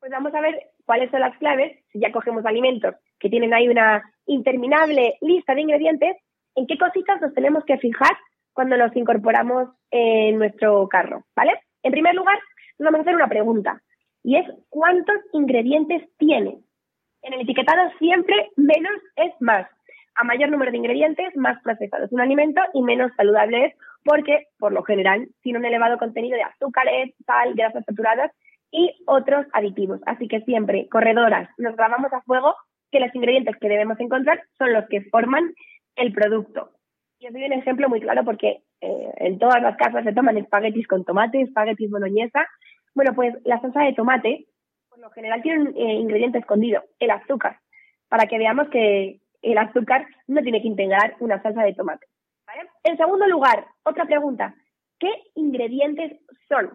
Pues 0.00 0.10
vamos 0.10 0.34
a 0.34 0.40
ver 0.40 0.58
cuáles 0.84 1.12
son 1.12 1.20
las 1.20 1.38
claves, 1.38 1.78
si 1.92 2.00
ya 2.00 2.10
cogemos 2.10 2.44
alimentos 2.44 2.96
que 3.20 3.30
tienen 3.30 3.54
ahí 3.54 3.68
una 3.68 4.02
interminable 4.26 5.14
lista 5.20 5.54
de 5.54 5.60
ingredientes, 5.60 6.16
en 6.56 6.66
qué 6.66 6.76
cositas 6.76 7.20
nos 7.20 7.34
tenemos 7.34 7.64
que 7.64 7.78
fijar 7.78 8.16
cuando 8.52 8.76
nos 8.76 8.96
incorporamos 8.96 9.68
en 9.92 10.38
nuestro 10.38 10.88
carro, 10.88 11.24
¿vale? 11.36 11.52
En 11.84 11.92
primer 11.92 12.16
lugar, 12.16 12.38
nos 12.80 12.86
vamos 12.86 12.98
a 12.98 13.02
hacer 13.02 13.14
una 13.14 13.28
pregunta, 13.28 13.80
y 14.24 14.36
es 14.36 14.46
¿cuántos 14.68 15.16
ingredientes 15.32 16.02
tiene? 16.18 16.58
En 17.28 17.34
el 17.34 17.42
etiquetado 17.42 17.90
siempre 17.98 18.48
menos 18.56 19.02
es 19.16 19.34
más 19.40 19.68
a 20.14 20.24
mayor 20.24 20.48
número 20.48 20.70
de 20.70 20.78
ingredientes, 20.78 21.36
más 21.36 21.62
procesado 21.62 22.06
es 22.06 22.12
un 22.12 22.22
alimento 22.22 22.62
y 22.72 22.80
menos 22.80 23.12
saludable 23.18 23.66
es 23.66 23.74
porque, 24.02 24.46
por 24.58 24.72
lo 24.72 24.82
general, 24.82 25.28
tiene 25.42 25.58
un 25.58 25.66
elevado 25.66 25.98
contenido 25.98 26.36
de 26.36 26.44
azúcares, 26.44 27.14
sal, 27.26 27.52
grasas 27.54 27.84
saturadas 27.84 28.32
y 28.70 28.94
otros 29.06 29.44
aditivos. 29.52 30.00
Así 30.06 30.26
que 30.26 30.40
siempre, 30.40 30.88
corredoras, 30.88 31.50
nos 31.58 31.76
grabamos 31.76 32.10
a 32.14 32.22
fuego 32.22 32.54
que 32.90 32.98
los 32.98 33.14
ingredientes 33.14 33.56
que 33.60 33.68
debemos 33.68 34.00
encontrar 34.00 34.42
son 34.56 34.72
los 34.72 34.88
que 34.88 35.02
forman 35.10 35.52
el 35.96 36.14
producto. 36.14 36.70
Y 37.18 37.26
os 37.26 37.34
doy 37.34 37.44
un 37.44 37.52
ejemplo 37.52 37.90
muy 37.90 38.00
claro 38.00 38.24
porque 38.24 38.62
eh, 38.80 39.12
en 39.18 39.38
todas 39.38 39.60
las 39.60 39.76
casas 39.76 40.02
se 40.02 40.14
toman 40.14 40.38
espaguetis 40.38 40.88
con 40.88 41.04
tomate, 41.04 41.42
espaguetis 41.42 41.90
boloñesa. 41.90 42.46
Bueno, 42.94 43.12
pues 43.14 43.34
la 43.44 43.60
salsa 43.60 43.82
de 43.82 43.92
tomate, 43.92 44.46
por 44.98 45.10
lo 45.10 45.10
general, 45.12 45.42
tiene 45.42 45.60
un 45.60 45.76
eh, 45.76 45.94
ingrediente 45.94 46.38
escondido, 46.38 46.82
el 46.98 47.10
azúcar, 47.10 47.60
para 48.08 48.26
que 48.26 48.36
veamos 48.36 48.68
que 48.68 49.20
el 49.42 49.58
azúcar 49.58 50.08
no 50.26 50.42
tiene 50.42 50.60
que 50.60 50.66
integrar 50.66 51.14
una 51.20 51.40
salsa 51.40 51.62
de 51.62 51.74
tomate. 51.74 52.06
En 52.82 52.96
segundo 52.96 53.26
lugar, 53.28 53.66
otra 53.84 54.06
pregunta. 54.06 54.54
¿Qué 54.98 55.08
ingredientes 55.36 56.18
son? 56.48 56.70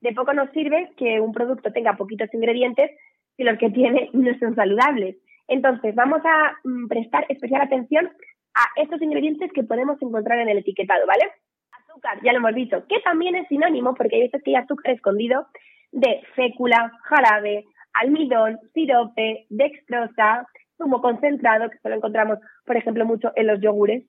De 0.00 0.14
poco 0.14 0.32
nos 0.32 0.50
sirve 0.52 0.92
que 0.96 1.20
un 1.20 1.32
producto 1.32 1.72
tenga 1.72 1.96
poquitos 1.96 2.32
ingredientes 2.32 2.90
si 3.36 3.42
los 3.42 3.58
que 3.58 3.68
tiene 3.68 4.08
no 4.14 4.32
son 4.38 4.54
saludables. 4.54 5.16
Entonces, 5.46 5.94
vamos 5.94 6.22
a 6.24 6.56
mm, 6.64 6.88
prestar 6.88 7.26
especial 7.28 7.60
atención 7.60 8.10
a 8.54 8.80
estos 8.80 9.02
ingredientes 9.02 9.52
que 9.52 9.64
podemos 9.64 10.00
encontrar 10.00 10.38
en 10.38 10.48
el 10.48 10.58
etiquetado, 10.58 11.06
¿vale? 11.06 11.24
Azúcar, 11.72 12.18
ya 12.22 12.32
lo 12.32 12.38
hemos 12.38 12.54
dicho, 12.54 12.86
que 12.88 13.00
también 13.00 13.34
es 13.34 13.46
sinónimo, 13.48 13.94
porque 13.94 14.16
hay 14.16 14.22
veces 14.22 14.42
que 14.42 14.52
hay 14.52 14.62
azúcar 14.62 14.94
escondido, 14.94 15.46
de 15.92 16.22
fécula, 16.34 16.90
jarabe, 17.04 17.64
almidón, 17.94 18.58
sirope, 18.74 19.46
dextrosa, 19.50 20.46
zumo 20.76 21.00
concentrado, 21.00 21.70
que 21.70 21.78
solo 21.78 21.96
encontramos, 21.96 22.38
por 22.64 22.76
ejemplo, 22.76 23.04
mucho 23.04 23.30
en 23.36 23.46
los 23.46 23.60
yogures. 23.60 24.04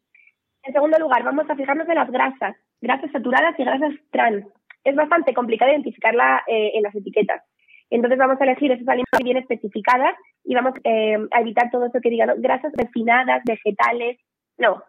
En 0.64 0.74
segundo 0.74 0.98
lugar, 0.98 1.24
vamos 1.24 1.50
a 1.50 1.56
fijarnos 1.56 1.88
en 1.90 1.96
las 1.96 2.10
grasas, 2.10 2.56
grasas 2.82 3.12
saturadas 3.12 3.58
y 3.60 3.64
grasas 3.64 3.94
trans. 4.12 4.46
Es 4.84 4.96
bastante 4.96 5.34
complicado 5.34 5.72
identificarla 5.72 6.44
eh, 6.48 6.72
en 6.74 6.84
las 6.84 6.96
etiquetas. 6.96 7.44
Entonces 7.90 8.18
vamos 8.18 8.40
a 8.40 8.44
elegir 8.46 8.72
esas 8.72 8.88
alimentos 8.88 9.20
bien 9.24 9.38
especificadas 9.38 10.16
y 10.44 10.56
vamos 10.56 10.74
eh, 10.84 11.18
a 11.32 11.42
evitar 11.42 11.70
todo 11.70 11.86
eso 11.86 12.00
que 12.02 12.10
digan 12.10 12.42
grasas 12.42 12.74
refinadas, 12.76 13.44
vegetales, 13.46 14.20
no, 14.58 14.82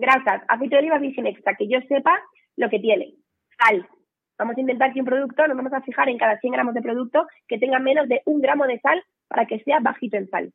grasas, 0.00 0.42
aceite 0.48 0.76
de 0.76 0.80
oliva 0.80 0.98
virgen 0.98 1.26
extra, 1.26 1.54
que 1.54 1.68
yo 1.68 1.78
sepa 1.88 2.18
lo 2.56 2.68
que 2.68 2.80
tiene, 2.80 3.14
sal. 3.58 3.86
Vamos 4.40 4.56
a 4.56 4.60
intentar 4.60 4.92
que 4.92 5.00
un 5.00 5.06
producto, 5.06 5.46
nos 5.46 5.56
vamos 5.56 5.72
a 5.72 5.82
fijar 5.82 6.08
en 6.08 6.18
cada 6.18 6.38
100 6.38 6.52
gramos 6.52 6.74
de 6.74 6.82
producto 6.82 7.26
que 7.46 7.58
tenga 7.58 7.78
menos 7.78 8.08
de 8.08 8.22
un 8.24 8.40
gramo 8.40 8.66
de 8.66 8.80
sal 8.80 9.00
para 9.28 9.46
que 9.46 9.60
sea 9.60 9.78
bajito 9.80 10.16
en 10.16 10.28
sal 10.28 10.52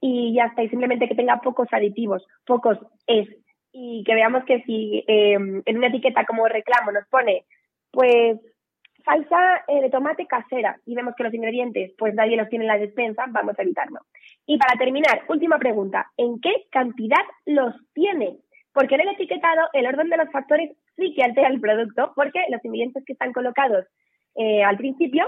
y 0.00 0.34
ya 0.34 0.44
está, 0.44 0.62
y 0.62 0.68
simplemente 0.68 1.08
que 1.08 1.14
tenga 1.14 1.40
pocos 1.40 1.68
aditivos, 1.72 2.24
pocos 2.44 2.78
es, 3.06 3.28
y 3.72 4.04
que 4.04 4.14
veamos 4.14 4.44
que 4.44 4.62
si 4.62 5.04
em, 5.06 5.62
en 5.64 5.76
una 5.78 5.88
etiqueta 5.88 6.24
como 6.24 6.46
reclamo 6.46 6.92
nos 6.92 7.06
pone, 7.08 7.44
pues, 7.90 8.38
salsa 9.04 9.64
eh, 9.68 9.82
de 9.82 9.90
tomate 9.90 10.26
casera, 10.26 10.78
y 10.84 10.94
vemos 10.94 11.14
que 11.16 11.24
los 11.24 11.34
ingredientes, 11.34 11.92
pues 11.96 12.14
nadie 12.14 12.36
los 12.36 12.48
tiene 12.48 12.64
en 12.64 12.68
la 12.68 12.78
despensa, 12.78 13.24
vamos 13.28 13.58
a 13.58 13.62
evitarlo. 13.62 14.00
Y 14.46 14.58
para 14.58 14.78
terminar, 14.78 15.22
última 15.28 15.58
pregunta, 15.58 16.10
¿en 16.16 16.40
qué 16.40 16.66
cantidad 16.70 17.24
los 17.46 17.74
tiene? 17.92 18.38
Porque 18.76 18.96
en 18.96 19.00
el 19.00 19.08
etiquetado 19.08 19.68
el 19.72 19.86
orden 19.86 20.10
de 20.10 20.18
los 20.18 20.30
factores 20.30 20.70
sí 20.96 21.14
que 21.14 21.22
altera 21.22 21.48
el 21.48 21.62
producto, 21.62 22.12
porque 22.14 22.40
los 22.50 22.62
ingredientes 22.62 23.02
que 23.06 23.14
están 23.14 23.32
colocados 23.32 23.86
eh, 24.34 24.62
al 24.62 24.76
principio, 24.76 25.24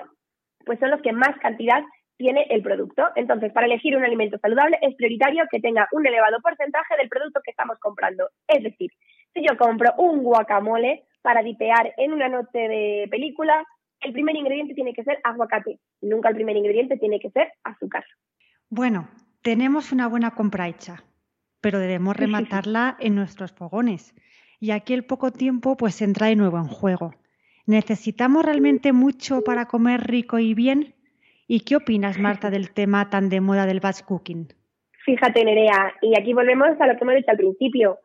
pues 0.66 0.78
son 0.78 0.90
los 0.90 1.00
que 1.00 1.12
más 1.12 1.34
cantidad 1.40 1.82
tiene 2.18 2.46
el 2.50 2.60
producto. 2.60 3.04
Entonces, 3.16 3.50
para 3.54 3.64
elegir 3.64 3.96
un 3.96 4.04
alimento 4.04 4.36
saludable 4.36 4.78
es 4.82 4.94
prioritario 4.96 5.46
que 5.50 5.60
tenga 5.60 5.88
un 5.92 6.06
elevado 6.06 6.36
porcentaje 6.42 6.94
del 6.98 7.08
producto 7.08 7.40
que 7.42 7.52
estamos 7.52 7.78
comprando. 7.80 8.28
Es 8.46 8.62
decir, 8.62 8.90
si 9.32 9.40
yo 9.42 9.56
compro 9.56 9.94
un 9.96 10.22
guacamole 10.22 11.04
para 11.22 11.42
dipear 11.42 11.94
en 11.96 12.12
una 12.12 12.28
noche 12.28 12.58
de 12.58 13.08
película, 13.10 13.64
el 14.02 14.12
primer 14.12 14.36
ingrediente 14.36 14.74
tiene 14.74 14.92
que 14.92 15.04
ser 15.04 15.20
aguacate. 15.24 15.78
Nunca 16.02 16.28
el 16.28 16.34
primer 16.34 16.56
ingrediente 16.58 16.98
tiene 16.98 17.18
que 17.18 17.30
ser 17.30 17.50
azúcar. 17.64 18.04
Bueno, 18.68 19.08
tenemos 19.40 19.90
una 19.90 20.06
buena 20.06 20.32
compra 20.32 20.68
hecha. 20.68 21.02
Pero 21.60 21.78
debemos 21.78 22.16
rematarla 22.16 22.96
en 23.00 23.14
nuestros 23.14 23.52
fogones. 23.52 24.14
Y 24.60 24.70
aquí 24.72 24.94
el 24.94 25.04
poco 25.04 25.30
tiempo 25.30 25.76
pues 25.76 26.02
entra 26.02 26.28
de 26.28 26.36
nuevo 26.36 26.58
en 26.58 26.68
juego. 26.68 27.14
¿Necesitamos 27.66 28.44
realmente 28.44 28.92
mucho 28.92 29.42
para 29.44 29.66
comer 29.66 30.00
rico 30.02 30.38
y 30.38 30.54
bien? 30.54 30.94
¿Y 31.46 31.60
qué 31.60 31.76
opinas, 31.76 32.18
Marta, 32.18 32.50
del 32.50 32.72
tema 32.72 33.10
tan 33.10 33.28
de 33.28 33.40
moda 33.40 33.66
del 33.66 33.80
batch 33.80 34.02
cooking? 34.02 34.48
Fíjate, 35.04 35.44
Nerea, 35.44 35.94
y 36.02 36.18
aquí 36.18 36.34
volvemos 36.34 36.80
a 36.80 36.86
lo 36.86 36.96
que 36.96 37.04
hemos 37.04 37.14
dicho 37.16 37.30
al 37.30 37.36
principio. 37.36 37.98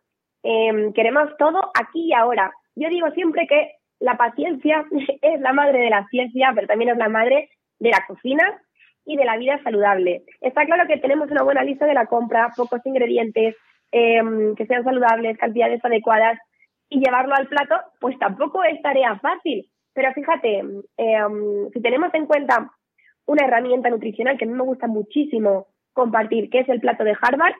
Em, 0.44 0.94
queremos 0.94 1.30
todo 1.38 1.72
aquí 1.80 2.08
y 2.08 2.14
ahora. 2.14 2.52
Yo 2.76 2.90
digo 2.90 3.10
siempre 3.12 3.48
que 3.48 3.72
la 4.00 4.18
paciencia 4.18 4.86
es 5.22 5.42
la 5.42 5.54
madre 5.54 5.80
de 5.80 5.90
la 5.90 6.08
ciencia, 6.08 6.52
pero 6.56 6.68
también 6.68 6.92
es 6.92 6.98
la 6.98 7.10
madre 7.10 7.50
de 7.80 7.90
la 7.90 8.06
cocina 8.08 8.62
y 9.06 9.18
de 9.18 9.26
la 9.26 9.38
vida 9.38 9.60
saludable. 9.64 10.24
Está 10.42 10.66
claro 10.66 10.88
que 10.88 10.98
tenemos 10.98 11.30
una 11.30 11.44
buena 11.44 11.64
lista 11.64 11.86
de 11.86 11.94
la 11.94 12.06
compra, 12.06 12.52
pocos 12.56 12.80
ingredientes, 12.86 13.56
em, 13.92 14.56
que 14.56 14.66
sean 14.66 14.84
saludables, 14.84 15.38
cantidades 15.38 15.84
adecuadas 15.84 16.40
y 16.90 17.00
llevarlo 17.00 17.36
al 17.36 17.48
plato, 17.48 17.76
pues 18.00 18.18
tampoco 18.20 18.64
es 18.64 18.82
tarea 18.82 19.18
fácil. 19.20 19.68
Pero 19.94 20.12
fíjate, 20.14 20.64
em, 20.98 21.70
si 21.72 21.82
tenemos 21.82 22.14
en 22.14 22.26
cuenta 22.26 22.72
una 23.26 23.46
herramienta 23.46 23.90
nutricional 23.90 24.38
que 24.38 24.46
a 24.46 24.48
mí 24.48 24.54
me 24.54 24.64
gusta 24.64 24.88
muchísimo 24.88 25.68
compartir, 25.94 26.50
que 26.50 26.60
es 26.60 26.70
el 26.70 26.80
plato 26.80 27.04
de 27.04 27.16
Harvard, 27.22 27.56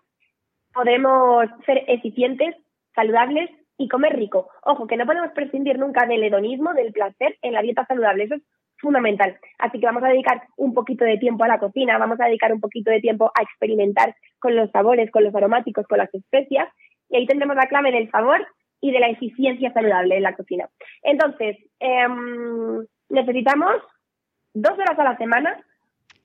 podemos 0.74 1.46
ser 1.66 1.84
eficientes, 1.88 2.56
saludables 2.96 3.50
y 3.78 3.88
comer 3.88 4.16
rico. 4.16 4.50
Ojo, 4.64 4.88
que 4.88 4.98
no 4.98 5.06
podemos 5.06 5.32
prescindir 5.32 5.78
nunca 5.78 6.06
del 6.06 6.24
hedonismo, 6.24 6.74
del 6.74 6.92
placer 6.92 7.38
en 7.42 7.54
la 7.54 7.62
dieta 7.62 7.86
saludable. 7.86 8.26
Eso 8.26 8.36
es 8.36 8.44
fundamental. 8.84 9.36
Así 9.58 9.80
que 9.80 9.88
vamos 9.88 10.04
a 10.04 10.10
dedicar 10.10 10.44
un 10.58 10.76
poquito 10.76 11.04
de 11.06 11.18
tiempo 11.18 11.44
a 11.44 11.48
la 11.48 11.58
cocina, 11.58 11.98
vamos 11.98 12.20
a 12.22 12.26
dedicar 12.26 12.54
un 12.54 12.62
poquito 12.62 12.92
de 12.92 13.00
tiempo 13.00 13.32
a 13.34 13.42
experimentar 13.42 14.16
con 14.40 14.56
los 14.56 14.70
sabores, 14.70 15.10
con 15.10 15.24
los 15.24 15.34
aromáticos, 15.34 15.88
con 15.88 15.98
las 15.98 16.14
especias, 16.14 16.70
y 17.10 17.18
ahí 17.18 17.26
tendremos 17.26 17.56
la 17.56 17.68
clave 17.68 17.92
del 17.92 18.12
sabor 18.12 18.46
y 18.82 18.92
de 18.92 19.00
la 19.00 19.10
eficiencia 19.10 19.74
saludable 19.74 20.18
en 20.18 20.24
la 20.24 20.36
cocina. 20.36 20.70
Entonces, 21.02 21.58
em, 21.80 22.86
necesitamos 23.10 23.82
dos 24.54 24.78
horas 24.78 25.00
a 25.00 25.04
la 25.04 25.18
semana 25.18 25.58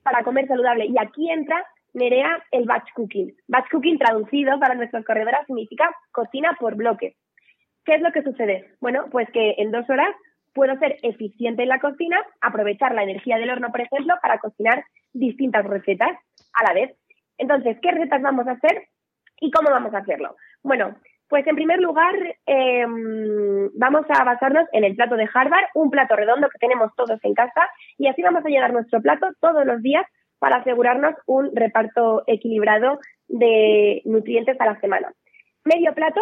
para 0.03 0.23
comer 0.23 0.47
saludable, 0.47 0.87
y 0.87 0.99
aquí 0.99 1.31
entra 1.31 1.65
Nerea 1.95 2.45
el 2.53 2.65
batch 2.65 2.93
cooking. 2.95 3.35
Batch 3.49 3.71
cooking 3.71 3.99
traducido 3.99 4.59
para 4.61 4.75
nuestras 4.75 5.05
corredoras 5.05 5.47
significa 5.47 5.91
cocina 6.13 6.57
por 6.61 6.77
bloques. 6.77 7.17
¿Qué 7.85 7.95
es 7.95 8.03
lo 8.03 8.13
que 8.13 8.23
sucede? 8.23 8.75
Bueno, 8.81 9.07
pues 9.11 9.29
que 9.31 9.55
en 9.59 9.71
dos 9.71 9.89
horas 9.89 10.15
puedo 10.55 10.77
ser 10.79 10.97
eficiente 11.03 11.63
en 11.63 11.69
la 11.69 11.81
cocina, 11.81 12.19
aprovechar 12.41 12.95
la 12.95 13.03
energía 13.03 13.39
del 13.39 13.51
horno, 13.51 13.71
por 13.71 13.81
ejemplo, 13.81 14.15
para 14.23 14.39
cocinar 14.39 14.85
distintas 15.13 15.65
recetas 15.65 16.17
a 16.55 16.65
la 16.65 16.75
vez. 16.75 16.97
Entonces, 17.39 17.79
¿qué 17.81 17.93
recetas 17.93 18.23
vamos 18.23 18.47
a 18.49 18.53
hacer 18.53 18.89
y 19.41 19.51
cómo 19.51 19.71
vamos 19.71 19.95
a 19.95 19.99
hacerlo? 19.99 20.37
Bueno, 20.63 20.97
pues 21.29 21.47
en 21.47 21.57
primer 21.57 21.79
lugar 21.79 22.15
em, 22.47 23.71
vamos 23.75 24.07
a 24.09 24.25
basarnos 24.25 24.67
en 24.73 24.85
el 24.85 24.97
plato 24.97 25.17
de 25.17 25.29
Harvard, 25.33 25.67
un 25.75 25.91
plato 25.91 26.17
redondo 26.17 26.49
que 26.49 26.59
tenemos 26.59 26.91
todos 26.97 27.19
en 27.23 27.35
casa 27.35 27.69
y 27.99 28.09
así 28.09 28.23
vamos 28.23 28.45
a 28.45 28.49
llenar 28.49 28.73
nuestro 28.73 29.01
plato 29.03 29.29
todos 29.41 29.65
los 29.67 29.83
días 29.83 30.05
para 30.39 30.57
asegurarnos 30.57 31.15
un 31.27 31.55
reparto 31.55 32.25
equilibrado 32.27 32.99
de 33.29 34.03
nutrientes 34.05 34.59
a 34.61 34.67
la 34.67 34.81
semana. 34.81 35.13
Medio 35.65 35.95
plato 35.95 36.21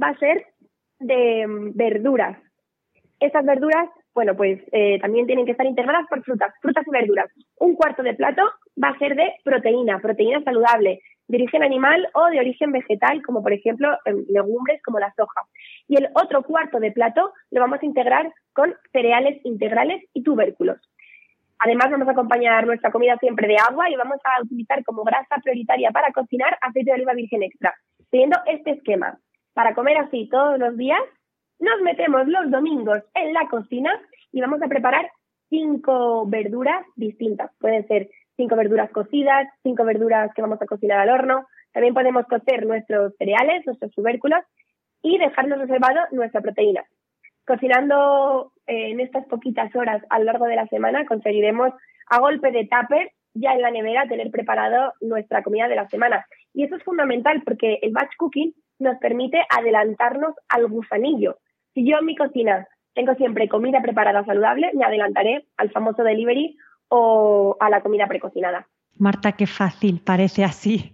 va 0.00 0.08
a 0.08 0.18
ser 0.18 0.46
de 0.98 1.42
em, 1.42 1.72
verduras, 1.74 2.36
estas 3.20 3.44
verduras, 3.44 3.88
bueno, 4.14 4.36
pues 4.36 4.60
eh, 4.72 4.98
también 5.00 5.26
tienen 5.26 5.44
que 5.44 5.52
estar 5.52 5.66
integradas 5.66 6.06
por 6.08 6.22
frutas, 6.24 6.52
frutas 6.60 6.86
y 6.86 6.90
verduras. 6.90 7.30
Un 7.58 7.74
cuarto 7.76 8.02
de 8.02 8.14
plato 8.14 8.42
va 8.82 8.88
a 8.88 8.98
ser 8.98 9.14
de 9.14 9.34
proteína, 9.44 10.00
proteína 10.00 10.42
saludable, 10.42 11.00
de 11.28 11.36
origen 11.36 11.62
animal 11.62 12.08
o 12.14 12.26
de 12.26 12.40
origen 12.40 12.72
vegetal, 12.72 13.22
como 13.22 13.42
por 13.42 13.52
ejemplo 13.52 13.88
legumbres 14.28 14.82
como 14.82 14.98
la 14.98 15.12
soja. 15.14 15.42
Y 15.86 15.96
el 15.96 16.08
otro 16.14 16.42
cuarto 16.42 16.80
de 16.80 16.90
plato 16.90 17.32
lo 17.52 17.60
vamos 17.60 17.78
a 17.80 17.86
integrar 17.86 18.32
con 18.52 18.74
cereales 18.92 19.40
integrales 19.44 20.02
y 20.12 20.24
tubérculos. 20.24 20.78
Además, 21.60 21.90
vamos 21.90 22.08
a 22.08 22.12
acompañar 22.12 22.66
nuestra 22.66 22.90
comida 22.90 23.18
siempre 23.18 23.46
de 23.46 23.56
agua 23.56 23.90
y 23.90 23.94
vamos 23.94 24.18
a 24.24 24.42
utilizar 24.42 24.82
como 24.82 25.04
grasa 25.04 25.36
prioritaria 25.42 25.90
para 25.90 26.10
cocinar 26.10 26.56
aceite 26.62 26.90
de 26.90 26.94
oliva 26.94 27.12
virgen 27.12 27.42
extra, 27.42 27.74
teniendo 28.10 28.38
este 28.46 28.72
esquema. 28.72 29.18
Para 29.52 29.74
comer 29.74 29.98
así 29.98 30.28
todos 30.30 30.58
los 30.58 30.76
días, 30.78 31.00
nos 31.60 31.80
metemos 31.82 32.26
los 32.26 32.50
domingos 32.50 33.02
en 33.14 33.32
la 33.32 33.46
cocina 33.48 33.90
y 34.32 34.40
vamos 34.40 34.62
a 34.62 34.68
preparar 34.68 35.10
cinco 35.48 36.26
verduras 36.26 36.84
distintas. 36.96 37.50
Pueden 37.58 37.86
ser 37.86 38.08
cinco 38.36 38.56
verduras 38.56 38.90
cocidas, 38.90 39.48
cinco 39.62 39.84
verduras 39.84 40.32
que 40.34 40.42
vamos 40.42 40.60
a 40.62 40.66
cocinar 40.66 41.00
al 41.00 41.10
horno. 41.10 41.46
También 41.72 41.94
podemos 41.94 42.26
cocer 42.26 42.66
nuestros 42.66 43.14
cereales, 43.16 43.64
nuestros 43.66 43.92
tubérculos 43.92 44.40
y 45.02 45.18
dejarnos 45.18 45.58
reservado 45.58 46.00
nuestra 46.12 46.40
proteína. 46.40 46.84
Cocinando 47.46 48.52
eh, 48.66 48.90
en 48.90 49.00
estas 49.00 49.26
poquitas 49.26 49.74
horas 49.74 50.02
a 50.08 50.18
lo 50.18 50.24
largo 50.24 50.46
de 50.46 50.56
la 50.56 50.66
semana 50.66 51.04
conseguiremos 51.04 51.72
a 52.08 52.20
golpe 52.20 52.50
de 52.52 52.68
tupper 52.68 53.12
ya 53.34 53.52
en 53.52 53.62
la 53.62 53.70
nevera 53.70 54.08
tener 54.08 54.30
preparado 54.30 54.92
nuestra 55.00 55.42
comida 55.42 55.68
de 55.68 55.76
la 55.76 55.88
semana. 55.88 56.26
Y 56.54 56.64
eso 56.64 56.76
es 56.76 56.82
fundamental 56.82 57.42
porque 57.44 57.78
el 57.82 57.92
batch 57.92 58.16
cooking 58.16 58.54
nos 58.78 58.98
permite 58.98 59.40
adelantarnos 59.48 60.34
al 60.48 60.66
gusanillo. 60.68 61.36
Si 61.74 61.88
yo 61.88 61.98
en 61.98 62.06
mi 62.06 62.16
cocina 62.16 62.66
tengo 62.94 63.14
siempre 63.14 63.48
comida 63.48 63.80
preparada 63.80 64.24
saludable, 64.24 64.70
me 64.74 64.84
adelantaré 64.84 65.46
al 65.56 65.70
famoso 65.70 66.02
delivery 66.02 66.56
o 66.88 67.56
a 67.60 67.70
la 67.70 67.80
comida 67.82 68.06
precocinada. 68.06 68.66
Marta, 68.98 69.32
qué 69.32 69.46
fácil, 69.46 70.02
parece 70.04 70.44
así. 70.44 70.92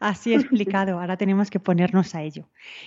Así 0.00 0.34
explicado, 0.34 1.00
ahora 1.00 1.16
tenemos 1.16 1.50
que 1.50 1.60
ponernos 1.60 2.14
a 2.14 2.22
ello. 2.22 2.44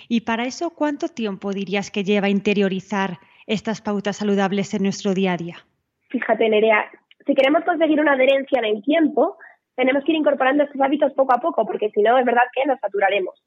Y 0.08 0.22
para 0.22 0.46
eso, 0.46 0.72
¿cuánto 0.72 1.08
tiempo 1.08 1.52
dirías 1.52 1.92
que 1.92 2.04
lleva 2.04 2.30
interiorizar 2.30 3.18
estas 3.48 3.82
pautas 3.82 4.18
saludables 4.18 4.74
en 4.74 4.84
nuestro 4.84 5.14
día 5.14 5.34
a 5.34 5.38
día? 5.38 5.58
Fíjate, 6.10 6.50
Nerea, 6.50 6.90
si 7.26 7.34
queremos 7.34 7.64
conseguir 7.64 8.00
una 8.00 8.14
adherencia 8.14 8.60
en 8.60 8.66
el 8.66 8.84
tiempo, 8.84 9.38
tenemos 9.76 10.04
que 10.04 10.12
ir 10.12 10.18
incorporando 10.18 10.64
estos 10.64 10.82
hábitos 10.82 11.14
poco 11.14 11.34
a 11.34 11.40
poco, 11.40 11.66
porque 11.66 11.90
si 11.92 12.02
no, 12.02 12.18
es 12.18 12.26
verdad 12.26 12.44
que 12.54 12.66
nos 12.66 12.80
saturaremos. 12.80 13.42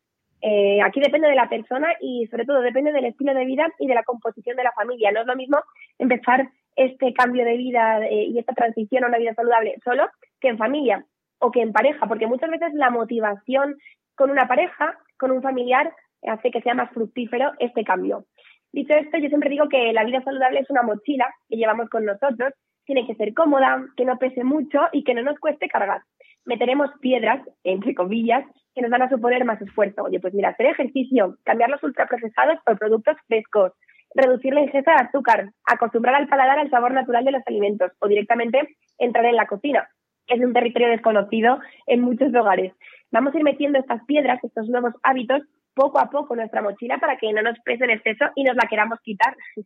Eh, 0.47 0.79
aquí 0.83 1.01
depende 1.01 1.27
de 1.27 1.35
la 1.35 1.49
persona 1.49 1.89
y 2.03 2.27
sobre 2.27 2.45
todo 2.45 2.61
depende 2.61 2.93
del 2.93 3.07
estilo 3.07 3.33
de 3.33 3.47
vida 3.47 3.67
y 3.79 3.87
de 3.87 3.95
la 3.95 4.03
composición 4.03 4.59
de 4.59 4.65
la 4.65 4.73
familia. 4.73 5.11
No 5.11 5.23
es 5.23 5.27
lo 5.27 5.37
mismo 5.37 5.57
empezar 5.99 6.47
este 6.77 7.15
cambio 7.15 7.47
de 7.47 7.57
vida 7.57 8.05
eh, 8.05 8.25
y 8.25 8.39
esta 8.39 8.53
transición 8.53 9.05
a 9.05 9.07
una 9.07 9.17
vida 9.17 9.33
saludable 9.33 9.77
solo 9.83 10.07
que 10.41 10.49
en 10.49 10.59
familia 10.59 11.03
o 11.39 11.51
que 11.51 11.63
en 11.63 11.73
pareja, 11.73 12.07
porque 12.07 12.27
muchas 12.27 12.51
veces 12.51 12.75
la 12.75 12.91
motivación 12.91 13.77
con 14.17 14.31
una 14.31 14.47
pareja, 14.47 14.99
con 15.17 15.31
un 15.31 15.41
familiar, 15.41 15.91
hace 16.29 16.51
que 16.51 16.61
sea 16.61 16.75
más 16.75 16.91
fructífero 16.91 17.53
este 17.59 17.83
cambio. 17.83 18.27
Dicho 18.71 18.93
esto, 18.93 19.17
yo 19.17 19.29
siempre 19.29 19.49
digo 19.49 19.71
que 19.71 19.95
la 19.95 20.05
vida 20.05 20.23
saludable 20.23 20.61
es 20.61 20.69
una 20.69 20.83
mochila 20.83 21.27
que 21.49 21.57
llevamos 21.57 21.89
con 21.89 22.05
nosotros, 22.05 22.53
tiene 22.85 23.07
que 23.07 23.15
ser 23.15 23.33
cómoda, 23.33 23.83
que 23.97 24.05
no 24.05 24.19
pese 24.19 24.45
mucho 24.45 24.81
y 24.93 25.05
que 25.05 25.15
no 25.15 25.23
nos 25.23 25.39
cueste 25.39 25.69
cargar. 25.69 26.03
Meteremos 26.45 26.91
piedras, 27.01 27.41
entre 27.63 27.95
comillas, 27.95 28.45
que 28.75 28.83
nos 28.83 28.91
van 28.91 29.03
a 29.03 29.09
suponer 29.09 29.45
más 29.45 29.61
esfuerzo. 29.63 30.03
Oye, 30.03 30.21
pues 30.21 30.35
mira, 30.35 30.51
hacer 30.51 30.67
ejercicio, 30.67 31.37
cambiar 31.45 31.71
los 31.71 31.83
ultraprocesados 31.83 32.59
por 32.65 32.79
productos 32.79 33.17
frescos, 33.27 33.73
reducir 34.15 34.53
la 34.55 34.63
ingesta 34.63 34.93
de 34.93 35.07
azúcar, 35.07 35.51
acostumbrar 35.65 36.15
al 36.15 36.29
paladar 36.29 36.59
al 36.59 36.71
sabor 36.71 36.93
natural 36.93 37.25
de 37.25 37.33
los 37.33 37.43
alimentos 37.47 37.93
o 38.01 38.09
directamente 38.09 38.77
entrar 38.99 39.25
en 39.25 39.37
la 39.37 39.47
cocina. 39.47 39.89
Es 40.27 40.41
un 40.41 40.53
territorio 40.53 40.89
desconocido 40.89 41.59
en 41.87 42.01
muchos 42.01 42.35
hogares. 42.35 42.73
Vamos 43.11 43.35
a 43.35 43.39
ir 43.39 43.45
metiendo 43.45 43.79
estas 43.79 44.05
piedras, 44.07 44.43
estos 44.43 44.69
nuevos 44.69 44.95
hábitos, 45.03 45.43
poco 45.75 45.99
a 45.99 46.11
poco 46.11 46.35
en 46.35 46.41
nuestra 46.41 46.63
mochila 46.63 46.99
para 46.99 47.17
que 47.17 47.33
no 47.33 47.43
nos 47.43 47.59
pese 47.65 47.85
en 47.85 47.91
exceso 47.91 48.27
y 48.35 48.45
nos 48.45 48.57
la 48.57 48.69
queramos 48.69 49.01
quitar. 49.01 49.37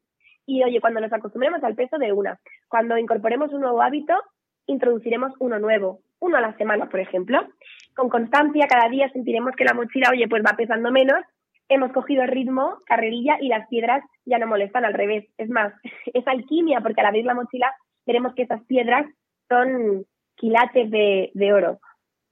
Y 0.51 0.65
oye, 0.65 0.81
cuando 0.81 0.99
nos 0.99 1.13
acostumbremos 1.13 1.63
al 1.63 1.75
peso 1.75 1.99
de 1.99 2.11
una, 2.11 2.41
cuando 2.69 2.97
incorporemos 2.97 3.53
un 3.53 3.61
nuevo 3.61 3.83
hábito, 3.83 4.15
introduciremos 4.69 5.33
uno 5.41 5.59
nuevo, 5.59 6.01
uno 6.21 6.37
a 6.37 6.41
la 6.41 6.57
semana, 6.57 6.89
por 6.89 7.01
ejemplo. 7.01 7.41
Con 7.97 8.09
constancia, 8.09 8.69
cada 8.69 8.89
día 8.89 9.11
sentiremos 9.11 9.57
que 9.57 9.65
la 9.65 9.75
mochila, 9.75 10.11
oye, 10.13 10.29
pues 10.29 10.43
va 10.45 10.57
pesando 10.57 10.93
menos, 10.93 11.19
hemos 11.69 11.93
cogido 11.93 12.25
ritmo, 12.27 12.79
carrerilla 12.87 13.39
y 13.41 13.49
las 13.49 13.69
piedras 13.69 14.03
ya 14.25 14.39
no 14.39 14.47
molestan 14.47 14.85
al 14.85 14.95
revés. 14.95 15.27
Es 15.37 15.51
más, 15.51 15.73
es 16.15 16.27
alquimia, 16.27 16.81
porque 16.81 17.01
al 17.01 17.09
abrir 17.09 17.25
la 17.25 17.35
mochila 17.35 17.73
veremos 18.07 18.35
que 18.35 18.43
esas 18.43 18.63
piedras 18.65 19.07
son 19.49 20.05
quilates 20.37 20.91
de, 20.91 21.31
de 21.35 21.53
oro, 21.53 21.81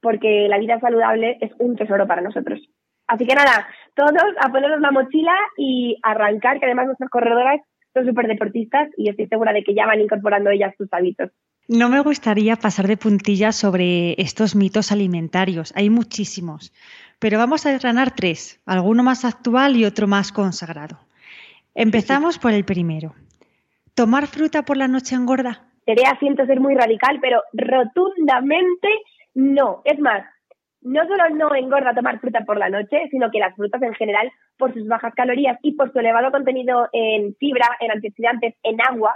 porque 0.01 0.47
la 0.47 0.57
vida 0.57 0.79
saludable 0.79 1.37
es 1.41 1.51
un 1.59 1.75
tesoro 1.75 2.07
para 2.07 2.21
nosotros. 2.21 2.59
Así 3.07 3.25
que 3.25 3.35
nada, 3.35 3.67
todos 3.95 4.11
a 4.39 4.49
ponernos 4.51 4.81
la 4.81 4.91
mochila 4.91 5.33
y 5.57 5.97
arrancar, 6.03 6.59
que 6.59 6.65
además 6.65 6.87
nuestras 6.87 7.09
corredoras 7.09 7.61
son 7.93 8.05
súper 8.05 8.27
deportistas 8.27 8.89
y 8.97 9.09
estoy 9.09 9.27
segura 9.27 9.53
de 9.53 9.63
que 9.63 9.73
ya 9.73 9.85
van 9.85 10.01
incorporando 10.01 10.49
ellas 10.49 10.73
sus 10.77 10.91
hábitos. 10.91 11.31
No 11.69 11.89
me 11.89 11.99
gustaría 11.99 12.55
pasar 12.55 12.87
de 12.87 12.95
puntillas 12.95 13.57
sobre 13.57 14.13
estos 14.21 14.55
mitos 14.55 14.93
alimentarios. 14.93 15.73
Hay 15.75 15.89
muchísimos, 15.89 16.71
pero 17.19 17.37
vamos 17.37 17.65
a 17.65 17.71
desgranar 17.71 18.11
tres, 18.15 18.61
alguno 18.65 19.03
más 19.03 19.25
actual 19.25 19.75
y 19.75 19.83
otro 19.83 20.07
más 20.07 20.31
consagrado. 20.31 20.97
Empezamos 21.75 22.39
por 22.39 22.53
el 22.53 22.63
primero. 22.63 23.15
¿Tomar 23.95 24.27
fruta 24.27 24.63
por 24.63 24.77
la 24.77 24.87
noche 24.87 25.15
engorda? 25.15 25.65
Sería, 25.83 26.17
siento 26.19 26.45
ser 26.45 26.61
muy 26.61 26.73
radical, 26.73 27.19
pero 27.21 27.41
rotundamente 27.51 28.87
no. 29.35 29.81
Es 29.83 29.99
más, 29.99 30.23
no 30.81 31.05
solo 31.05 31.29
no 31.31 31.53
engorda 31.53 31.93
tomar 31.93 32.21
fruta 32.21 32.45
por 32.45 32.57
la 32.57 32.69
noche, 32.69 33.09
sino 33.11 33.29
que 33.29 33.39
las 33.39 33.53
frutas 33.55 33.81
en 33.81 33.93
general, 33.95 34.31
por 34.57 34.73
sus 34.73 34.87
bajas 34.87 35.13
calorías 35.15 35.59
y 35.63 35.73
por 35.73 35.91
su 35.91 35.99
elevado 35.99 36.31
contenido 36.31 36.87
en 36.93 37.35
fibra, 37.35 37.67
en 37.81 37.91
antioxidantes, 37.91 38.55
en 38.63 38.79
agua, 38.81 39.13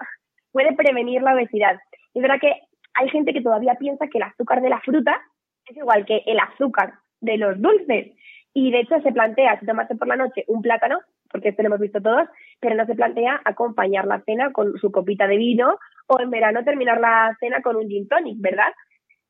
puede 0.52 0.74
prevenir 0.74 1.22
la 1.22 1.34
obesidad. 1.34 1.78
Es 2.14 2.22
verdad 2.22 2.40
que 2.40 2.54
hay 2.94 3.10
gente 3.10 3.34
que 3.34 3.42
todavía 3.42 3.76
piensa 3.76 4.08
que 4.08 4.18
el 4.18 4.24
azúcar 4.24 4.62
de 4.62 4.70
la 4.70 4.82
fruta 4.82 5.22
es 5.66 5.78
igual 5.78 6.06
que 6.06 6.24
el 6.26 6.40
azúcar 6.40 6.94
de 7.22 7.38
los 7.38 7.62
dulces. 7.62 8.14
Y 8.54 8.72
de 8.72 8.82
hecho 8.82 9.00
se 9.02 9.14
plantea, 9.14 9.60
si 9.60 9.66
tomaste 9.66 9.96
por 9.96 10.08
la 10.08 10.18
noche 10.18 10.44
un 10.48 10.62
plátano, 10.62 11.00
porque 11.32 11.50
esto 11.50 11.62
lo 11.62 11.68
hemos 11.68 11.80
visto 11.80 12.02
todos, 12.02 12.28
pero 12.60 12.76
no 12.76 12.86
se 12.86 12.96
plantea 12.96 13.42
acompañar 13.46 14.06
la 14.06 14.22
cena 14.22 14.52
con 14.52 14.78
su 14.78 14.92
copita 14.92 15.28
de 15.28 15.38
vino 15.38 15.78
o 16.08 16.20
en 16.20 16.30
verano 16.30 16.64
terminar 16.64 17.00
la 17.00 17.36
cena 17.40 17.62
con 17.62 17.78
un 17.78 17.88
gin 17.88 18.08
tonic, 18.10 18.36
¿verdad? 18.42 18.74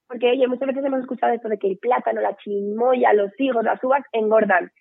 Porque, 0.08 0.32
oye, 0.32 0.48
muchas 0.48 0.68
veces 0.68 0.84
hemos 0.84 1.02
escuchado 1.02 1.34
esto 1.34 1.48
de 1.48 1.60
que 1.60 1.68
el 1.68 1.78
plátano, 1.78 2.22
la 2.22 2.36
chimoya, 2.38 3.14
los 3.14 3.32
higos, 3.40 3.64
las 3.64 3.82
uvas 3.84 4.04
engordan. 4.12 4.72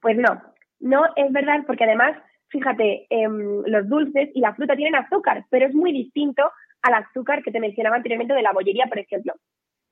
Pues 0.00 0.16
no, 0.16 0.40
no 0.80 1.04
es 1.16 1.32
verdad 1.32 1.64
porque 1.66 1.84
además, 1.84 2.16
fíjate, 2.48 3.06
em, 3.10 3.62
los 3.66 3.88
dulces 3.88 4.30
y 4.34 4.40
la 4.40 4.54
fruta 4.54 4.76
tienen 4.76 4.94
azúcar, 4.94 5.44
pero 5.50 5.66
es 5.66 5.74
muy 5.74 5.92
distinto 5.92 6.42
al 6.82 6.94
azúcar 6.94 7.42
que 7.42 7.52
te 7.52 7.60
mencionaba 7.60 7.96
anteriormente 7.96 8.34
de 8.34 8.42
la 8.42 8.52
bollería, 8.52 8.86
por 8.86 8.98
ejemplo. 8.98 9.34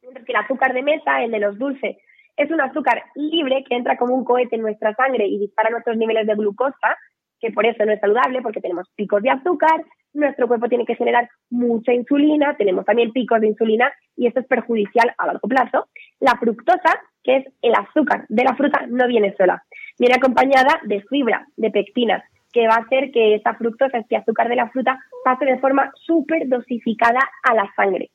Mientras 0.02 0.25
que 0.25 0.32
el 0.32 0.38
azúcar 0.38 0.73
de 0.75 0.82
mesa, 0.82 1.23
el 1.23 1.30
de 1.30 1.38
los 1.38 1.59
dulces, 1.59 1.97
es 2.37 2.50
un 2.50 2.61
azúcar 2.61 3.02
libre 3.14 3.64
que 3.68 3.76
entra 3.76 3.97
como 3.97 4.14
un 4.14 4.25
cohete 4.25 4.56
en 4.56 4.62
nuestra 4.62 4.94
sangre 4.94 5.26
y 5.26 5.38
dispara 5.38 5.70
nuestros 5.70 5.97
niveles 5.97 6.26
de 6.26 6.35
glucosa, 6.35 6.97
que 7.38 7.50
por 7.52 7.66
eso 7.66 7.85
no 7.85 7.92
es 7.92 8.00
saludable, 8.00 8.42
porque 8.42 8.61
tenemos 8.61 8.88
picos 8.94 9.23
de 9.23 9.30
azúcar, 9.30 9.85
nuestro 10.12 10.49
cuerpo 10.49 10.68
tiene 10.68 10.85
que 10.85 10.97
generar 10.97 11.28
mucha 11.50 11.92
insulina, 11.92 12.56
tenemos 12.56 12.85
también 12.85 13.12
picos 13.12 13.40
de 13.40 13.49
insulina 13.49 13.92
y 14.16 14.26
esto 14.26 14.40
es 14.40 14.47
perjudicial 14.47 15.14
a 15.16 15.26
largo 15.26 15.49
plazo. 15.49 15.88
La 16.18 16.37
fructosa, 16.37 17.00
que 17.23 17.37
es 17.37 17.47
el 17.62 17.75
azúcar 17.75 18.26
de 18.28 18.44
la 18.44 18.54
fruta, 18.56 18.87
no 18.88 19.06
viene 19.06 19.35
sola, 19.37 19.62
viene 19.99 20.16
acompañada 20.16 20.80
de 20.85 21.02
fibra, 21.02 21.47
de 21.56 21.70
pectina, 21.70 22.25
que 22.52 22.66
va 22.66 22.75
a 22.75 22.83
hacer 22.83 23.11
que 23.12 23.35
esta 23.35 23.54
fructosa, 23.54 23.99
este 23.99 24.16
azúcar 24.16 24.49
de 24.49 24.57
la 24.57 24.69
fruta, 24.71 24.99
pase 25.25 25.45
de 25.45 25.59
forma 25.59 25.92
súper 25.97 26.49
dosificada 26.49 27.21
a 27.42 27.54
la 27.54 27.71
sangre. 27.76 28.11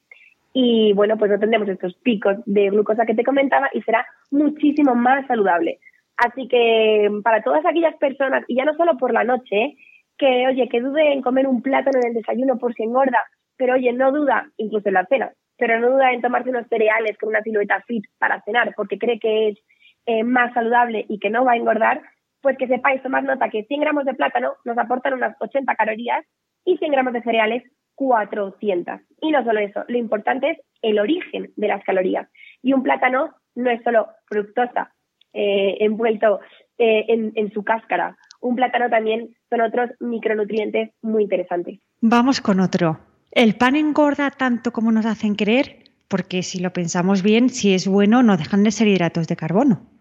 Y 0.54 0.94
bueno, 0.94 1.18
pues 1.18 1.32
no 1.32 1.40
tendremos 1.40 1.68
estos 1.68 1.96
picos 1.96 2.38
de 2.46 2.70
glucosa 2.70 3.06
que 3.06 3.14
te 3.14 3.24
comentaba 3.24 3.70
y 3.74 3.82
será 3.82 4.06
muchísimo 4.32 4.96
más 4.96 5.28
saludable. 5.28 5.80
Así 6.18 6.48
que 6.48 7.10
para 7.24 7.42
todas 7.44 7.66
aquellas 7.66 7.96
personas, 7.98 8.46
y 8.48 8.56
ya 8.56 8.66
no 8.66 8.76
solo 8.76 8.98
por 8.98 9.14
la 9.14 9.24
noche, 9.24 9.76
que 10.18 10.48
oye, 10.48 10.70
que 10.70 10.80
dude 10.80 11.12
en 11.12 11.22
comer 11.22 11.48
un 11.48 11.62
plátano 11.62 12.00
en 12.02 12.08
el 12.08 12.14
desayuno 12.14 12.58
por 12.58 12.74
si 12.74 12.84
engorda, 12.84 13.20
pero 13.58 13.74
oye, 13.74 13.92
no 13.94 14.12
duda, 14.12 14.50
incluso 14.58 14.88
en 14.88 14.94
la 14.94 15.06
cena, 15.06 15.34
pero 15.58 15.80
no 15.80 15.92
duda 15.92 16.14
en 16.14 16.22
tomarse 16.22 16.50
unos 16.50 16.68
cereales 16.68 17.18
con 17.18 17.30
una 17.30 17.42
silueta 17.42 17.82
fit 17.88 18.06
para 18.18 18.42
cenar 18.42 18.74
porque 18.76 18.98
cree 18.98 19.20
que 19.20 19.50
es 19.50 19.58
eh, 20.06 20.24
más 20.24 20.54
saludable 20.54 21.06
y 21.10 21.20
que 21.20 21.30
no 21.30 21.46
va 21.46 21.54
a 21.54 21.58
engordar, 21.58 22.02
pues 22.46 22.60
que 22.60 22.68
sepáis 22.68 23.02
tomar 23.02 23.24
nota 23.24 23.50
que 23.50 23.64
100 23.64 23.82
gramos 23.82 24.06
de 24.06 24.14
plátano 24.14 24.54
nos 24.66 24.78
aportan 24.78 25.16
unas 25.16 25.36
80 25.40 25.74
calorías 25.74 26.24
y 26.64 26.78
100 26.78 26.92
gramos 26.92 27.14
de 27.14 27.24
cereales 27.24 27.64
400. 27.96 29.02
Y 29.20 29.32
no 29.32 29.44
solo 29.44 29.60
eso, 29.62 29.84
lo 29.88 29.98
importante 29.98 30.52
es 30.52 30.58
el 30.84 31.00
origen 31.00 31.52
de 31.56 31.68
las 31.68 31.84
calorías. 31.84 32.30
Y 32.62 32.74
un 32.74 32.84
plátano 32.84 33.34
no 33.56 33.72
es 33.72 33.82
solo 33.82 34.10
fructosa 34.28 34.94
eh, 35.34 35.78
envuelto 35.80 36.40
eh, 36.78 37.06
en, 37.08 37.32
en 37.34 37.52
su 37.52 37.64
cáscara. 37.64 38.16
Un 38.42 38.56
plátano 38.56 38.92
también 38.92 39.36
son 39.50 39.62
otros 39.62 39.90
micronutrientes 40.00 40.92
muy 41.02 41.24
interesantes. 41.24 41.80
Vamos 42.00 42.42
con 42.42 42.60
otro. 42.60 43.00
¿El 43.32 43.56
pan 43.56 43.76
engorda 43.76 44.30
tanto 44.30 44.72
como 44.72 44.92
nos 44.92 45.08
hacen 45.08 45.34
creer? 45.34 45.86
Porque 46.08 46.44
si 46.44 46.60
lo 46.60 46.72
pensamos 46.74 47.24
bien, 47.24 47.50
si 47.50 47.74
es 47.74 47.88
bueno, 47.88 48.22
no 48.22 48.38
dejan 48.38 48.64
de 48.64 48.70
ser 48.70 48.88
hidratos 48.88 49.28
de 49.28 49.36
carbono. 49.36 49.95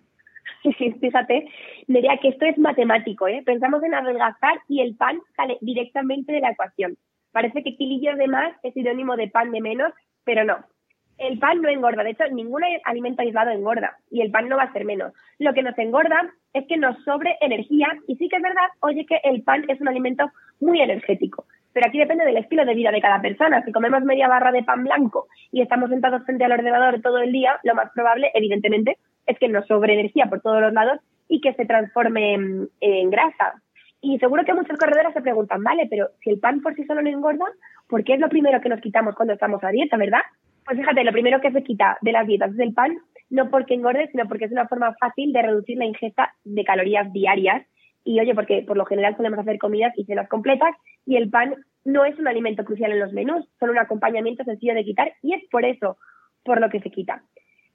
Fíjate, 1.01 1.49
diría 1.87 2.19
que 2.19 2.29
esto 2.29 2.47
es 2.47 2.59
matemático, 2.59 3.29
¿eh? 3.29 3.43
Pensamos 3.45 3.83
en 3.83 3.95
adelgazar 3.95 4.61
y 4.69 4.81
el 4.81 4.97
pan 4.97 5.21
sale 5.37 5.59
directamente 5.61 6.33
de 6.33 6.41
la 6.41 6.51
ecuación. 6.51 6.97
Parece 7.33 7.63
que 7.63 7.77
kilillos 7.77 8.17
de 8.17 8.29
más 8.29 8.55
es 8.63 8.73
sinónimo 8.75 9.17
de 9.17 9.29
pan 9.29 9.51
de 9.51 9.61
menos, 9.61 9.93
pero 10.25 10.45
no. 10.45 10.65
El 11.19 11.39
pan 11.39 11.61
no 11.61 11.69
engorda, 11.69 12.03
de 12.03 12.11
hecho, 12.11 12.25
ningún 12.33 12.63
alimento 12.85 13.23
aislado 13.23 13.51
engorda 13.51 13.99
y 14.11 14.21
el 14.21 14.31
pan 14.31 14.49
no 14.49 14.57
va 14.57 14.65
a 14.65 14.73
ser 14.73 14.85
menos. 14.85 15.13
Lo 15.39 15.53
que 15.53 15.63
nos 15.63 15.79
engorda 15.79 16.33
es 16.53 16.67
que 16.67 16.77
nos 16.77 16.97
sobre 17.05 17.37
energía 17.41 17.87
y 18.09 18.17
sí 18.17 18.29
que 18.29 18.37
es 18.37 18.43
verdad, 18.43 18.69
oye, 18.81 19.07
que 19.07 19.21
el 19.23 19.43
pan 19.43 19.65
es 19.69 19.81
un 19.81 19.89
alimento 19.89 20.31
muy 20.61 20.81
energético. 20.81 21.45
Pero 21.73 21.87
aquí 21.89 21.99
depende 21.99 22.25
del 22.25 22.37
estilo 22.37 22.65
de 22.65 22.75
vida 22.75 22.91
de 22.91 23.01
cada 23.01 23.21
persona. 23.21 23.63
Si 23.65 23.73
comemos 23.73 24.03
media 24.03 24.29
barra 24.29 24.53
de 24.53 24.63
pan 24.63 24.85
blanco 24.85 25.27
y 25.53 25.61
estamos 25.61 25.91
sentados 25.91 26.25
frente 26.25 26.45
al 26.45 26.53
ordenador 26.53 27.01
todo 27.03 27.19
el 27.19 27.33
día, 27.33 27.59
lo 27.65 27.75
más 27.75 27.91
probable, 27.93 28.31
evidentemente, 28.35 28.97
es 29.27 29.39
que 29.39 29.49
nos 29.49 29.67
sobre 29.67 29.95
energía 29.95 30.27
por 30.27 30.41
todos 30.41 30.61
los 30.61 30.73
lados 30.73 31.01
y 31.29 31.41
que 31.41 31.55
se 31.55 31.67
transforme 31.67 32.35
en 32.81 33.11
grasa. 33.11 33.63
Y 34.07 34.19
seguro 34.19 34.45
que 34.45 34.53
muchas 34.53 34.79
corredoras 34.79 35.15
se 35.15 35.23
preguntan, 35.23 35.63
vale, 35.63 35.87
pero 35.89 36.11
si 36.23 36.29
el 36.29 36.39
pan 36.39 36.61
por 36.61 36.75
sí 36.75 36.85
solo 36.85 37.01
no 37.01 37.09
engorda, 37.09 37.47
¿por 37.89 38.05
qué 38.05 38.13
es 38.13 38.21
lo 38.21 38.29
primero 38.29 38.61
que 38.61 38.69
nos 38.69 38.83
quitamos 38.83 39.15
cuando 39.15 39.33
estamos 39.33 39.65
a 39.65 39.71
dieta, 39.71 39.97
verdad? 39.97 40.21
Pues 40.67 40.77
fíjate, 40.77 41.05
lo 41.05 41.13
primero 41.13 41.41
que 41.41 41.51
se 41.51 41.63
quita 41.63 41.97
de 42.03 42.13
las 42.13 42.27
dietas 42.27 42.53
es 42.53 42.59
el 42.59 42.75
pan, 42.75 42.99
no 43.31 43.49
porque 43.49 43.73
engorde, 43.73 44.09
sino 44.09 44.29
porque 44.29 44.45
es 44.45 44.53
una 44.53 44.69
forma 44.69 44.95
fácil 45.01 45.33
de 45.33 45.41
reducir 45.41 45.79
la 45.79 45.87
ingesta 45.87 46.35
de 46.45 46.65
calorías 46.65 47.11
diarias. 47.15 47.67
Y 48.05 48.21
oye, 48.21 48.35
porque 48.35 48.63
por 48.67 48.77
lo 48.77 48.85
general 48.85 49.17
solemos 49.17 49.39
hacer 49.39 49.57
comidas 49.57 49.95
y 49.97 50.05
cenas 50.05 50.29
completas 50.29 50.77
y 51.07 51.17
el 51.17 51.31
pan 51.31 51.55
no 51.87 52.05
es 52.05 52.19
un 52.19 52.29
alimento 52.29 52.63
crucial 52.63 52.93
en 52.93 53.01
los 53.01 53.15
menús, 53.15 53.49
solo 53.59 53.73
un 53.73 53.79
acompañamiento 53.79 54.45
sencillo 54.45 54.75
de 54.75 54.85
quitar 54.85 55.15
y 55.23 55.33
es 55.33 55.43
por 55.51 55.65
eso 55.65 55.97
por 56.45 56.61
lo 56.61 56.69
que 56.69 56.81
se 56.81 56.91
quita. 56.91 57.23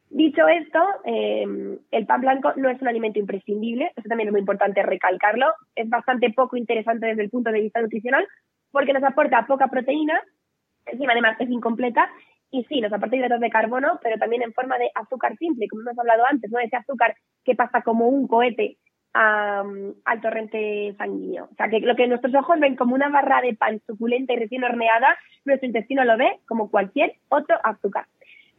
Dicho 0.09 0.47
esto, 0.47 0.79
em, 1.05 1.77
el 1.91 2.05
pan 2.07 2.21
blanco 2.21 2.53
no 2.55 2.69
es 2.69 2.81
un 2.81 2.87
alimento 2.87 3.19
imprescindible, 3.19 3.91
eso 3.95 4.09
también 4.09 4.29
es 4.29 4.31
muy 4.31 4.41
importante 4.41 4.81
recalcarlo, 4.81 5.45
es 5.75 5.87
bastante 5.87 6.31
poco 6.31 6.57
interesante 6.57 7.05
desde 7.05 7.21
el 7.21 7.29
punto 7.29 7.51
de 7.51 7.61
vista 7.61 7.79
nutricional 7.79 8.27
porque 8.71 8.93
nos 8.93 9.03
aporta 9.03 9.45
poca 9.45 9.67
proteína, 9.67 10.19
encima 10.87 11.13
además 11.13 11.37
es 11.39 11.49
incompleta 11.49 12.09
y 12.49 12.63
sí, 12.63 12.81
nos 12.81 12.91
aporta 12.91 13.15
hidratos 13.15 13.39
de 13.39 13.51
carbono, 13.51 13.99
pero 14.01 14.17
también 14.17 14.41
en 14.41 14.53
forma 14.53 14.79
de 14.79 14.89
azúcar 14.95 15.37
simple, 15.37 15.67
como 15.67 15.83
hemos 15.83 15.99
hablado 15.99 16.23
antes, 16.27 16.49
¿no? 16.51 16.59
Ese 16.59 16.75
azúcar 16.75 17.15
que 17.45 17.53
pasa 17.53 17.83
como 17.83 18.07
un 18.07 18.27
cohete 18.27 18.77
al 19.13 20.21
torrente 20.21 20.95
sanguíneo. 20.97 21.49
O 21.51 21.55
sea, 21.55 21.67
que 21.67 21.79
lo 21.79 21.95
que 21.95 22.07
nuestros 22.07 22.33
ojos 22.35 22.59
ven 22.59 22.75
como 22.75 22.95
una 22.95 23.09
barra 23.09 23.41
de 23.41 23.55
pan 23.55 23.81
suculenta 23.85 24.33
y 24.33 24.37
recién 24.37 24.63
horneada, 24.63 25.17
nuestro 25.45 25.67
intestino 25.67 26.03
lo 26.05 26.17
ve 26.17 26.39
como 26.47 26.69
cualquier 26.69 27.15
otro 27.29 27.57
azúcar. 27.63 28.05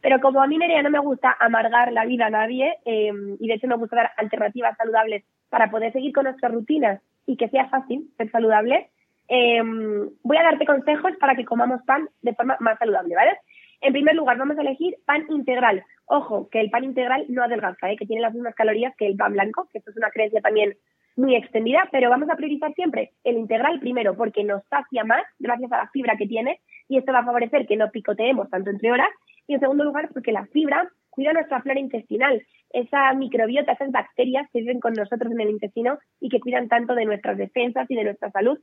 Pero 0.01 0.19
como 0.19 0.41
a 0.41 0.47
mí, 0.47 0.57
Nerea, 0.57 0.81
no 0.81 0.89
me 0.89 0.99
gusta 0.99 1.35
amargar 1.39 1.91
la 1.91 2.05
vida 2.05 2.25
a 2.27 2.29
nadie 2.29 2.75
em, 2.85 3.37
y 3.39 3.47
de 3.47 3.53
hecho 3.53 3.67
me 3.67 3.75
gusta 3.75 3.95
dar 3.95 4.11
alternativas 4.17 4.75
saludables 4.77 5.23
para 5.49 5.69
poder 5.69 5.93
seguir 5.93 6.13
con 6.13 6.23
nuestras 6.23 6.51
rutinas 6.51 7.01
y 7.27 7.37
que 7.37 7.49
sea 7.49 7.69
fácil 7.69 8.09
ser 8.17 8.31
saludable, 8.31 8.89
em, 9.27 10.09
voy 10.23 10.37
a 10.37 10.43
darte 10.43 10.65
consejos 10.65 11.11
para 11.19 11.35
que 11.35 11.45
comamos 11.45 11.81
pan 11.83 12.09
de 12.21 12.33
forma 12.33 12.57
más 12.59 12.79
saludable, 12.79 13.15
¿vale? 13.15 13.37
En 13.81 13.93
primer 13.93 14.15
lugar, 14.15 14.37
vamos 14.37 14.57
a 14.57 14.61
elegir 14.61 14.95
pan 15.05 15.25
integral. 15.29 15.83
Ojo, 16.05 16.49
que 16.49 16.61
el 16.61 16.69
pan 16.69 16.83
integral 16.83 17.25
no 17.29 17.43
adelgaza, 17.43 17.91
¿eh? 17.91 17.95
que 17.97 18.05
tiene 18.05 18.21
las 18.21 18.33
mismas 18.33 18.53
calorías 18.53 18.95
que 18.95 19.07
el 19.07 19.17
pan 19.17 19.33
blanco, 19.33 19.67
que 19.71 19.79
esto 19.79 19.91
es 19.91 19.97
una 19.97 20.11
creencia 20.11 20.41
también 20.41 20.75
muy 21.15 21.35
extendida, 21.35 21.87
pero 21.91 22.09
vamos 22.09 22.29
a 22.29 22.35
priorizar 22.35 22.73
siempre 22.73 23.11
el 23.23 23.37
integral 23.37 23.79
primero 23.79 24.15
porque 24.15 24.43
nos 24.43 24.63
sacia 24.65 25.03
más 25.03 25.23
gracias 25.39 25.71
a 25.71 25.77
la 25.77 25.89
fibra 25.89 26.15
que 26.15 26.27
tiene 26.27 26.59
y 26.87 26.97
esto 26.97 27.11
va 27.11 27.19
a 27.19 27.25
favorecer 27.25 27.67
que 27.67 27.77
no 27.77 27.89
picoteemos 27.91 28.49
tanto 28.49 28.69
entre 28.69 28.91
horas 28.91 29.09
y 29.47 29.55
en 29.55 29.59
segundo 29.59 29.83
lugar, 29.83 30.09
porque 30.13 30.31
la 30.31 30.45
fibra 30.47 30.89
cuida 31.09 31.33
nuestra 31.33 31.61
flora 31.61 31.79
intestinal, 31.79 32.41
esa 32.71 33.13
microbiota, 33.13 33.73
esas 33.73 33.91
bacterias 33.91 34.47
que 34.51 34.59
viven 34.59 34.79
con 34.79 34.93
nosotros 34.93 35.31
en 35.31 35.41
el 35.41 35.49
intestino 35.49 35.99
y 36.19 36.29
que 36.29 36.39
cuidan 36.39 36.69
tanto 36.69 36.95
de 36.95 37.05
nuestras 37.05 37.37
defensas 37.37 37.85
y 37.89 37.95
de 37.95 38.05
nuestra 38.05 38.31
salud. 38.31 38.57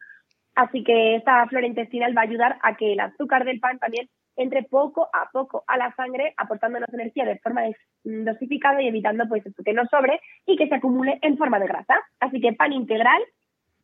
Así 0.55 0.83
que 0.83 1.17
esta 1.17 1.47
flora 1.47 1.67
intestinal 1.67 2.17
va 2.17 2.23
a 2.23 2.25
ayudar 2.25 2.59
a 2.63 2.77
que 2.77 2.93
el 2.93 3.01
azúcar 3.01 3.45
del 3.45 3.61
pan 3.61 3.79
también 3.79 4.09
entre 4.39 4.63
poco 4.63 5.09
a 5.13 5.29
poco 5.33 5.65
a 5.67 5.77
la 5.77 5.93
sangre, 5.95 6.33
aportándonos 6.37 6.89
energía 6.93 7.25
de 7.25 7.39
forma 7.39 7.63
dosificada 8.05 8.81
y 8.81 8.89
evitando 8.89 9.29
pues 9.29 9.43
que 9.65 9.73
no 9.73 9.85
sobre 9.87 10.21
y 10.47 10.57
que 10.57 10.69
se 10.69 10.77
acumule 10.77 11.19
en 11.23 11.37
forma 11.37 11.59
de 11.59 11.67
grasa. 11.67 11.97
Así 12.21 12.41
que 12.41 12.53
pan 12.53 12.73
integral, 12.73 13.21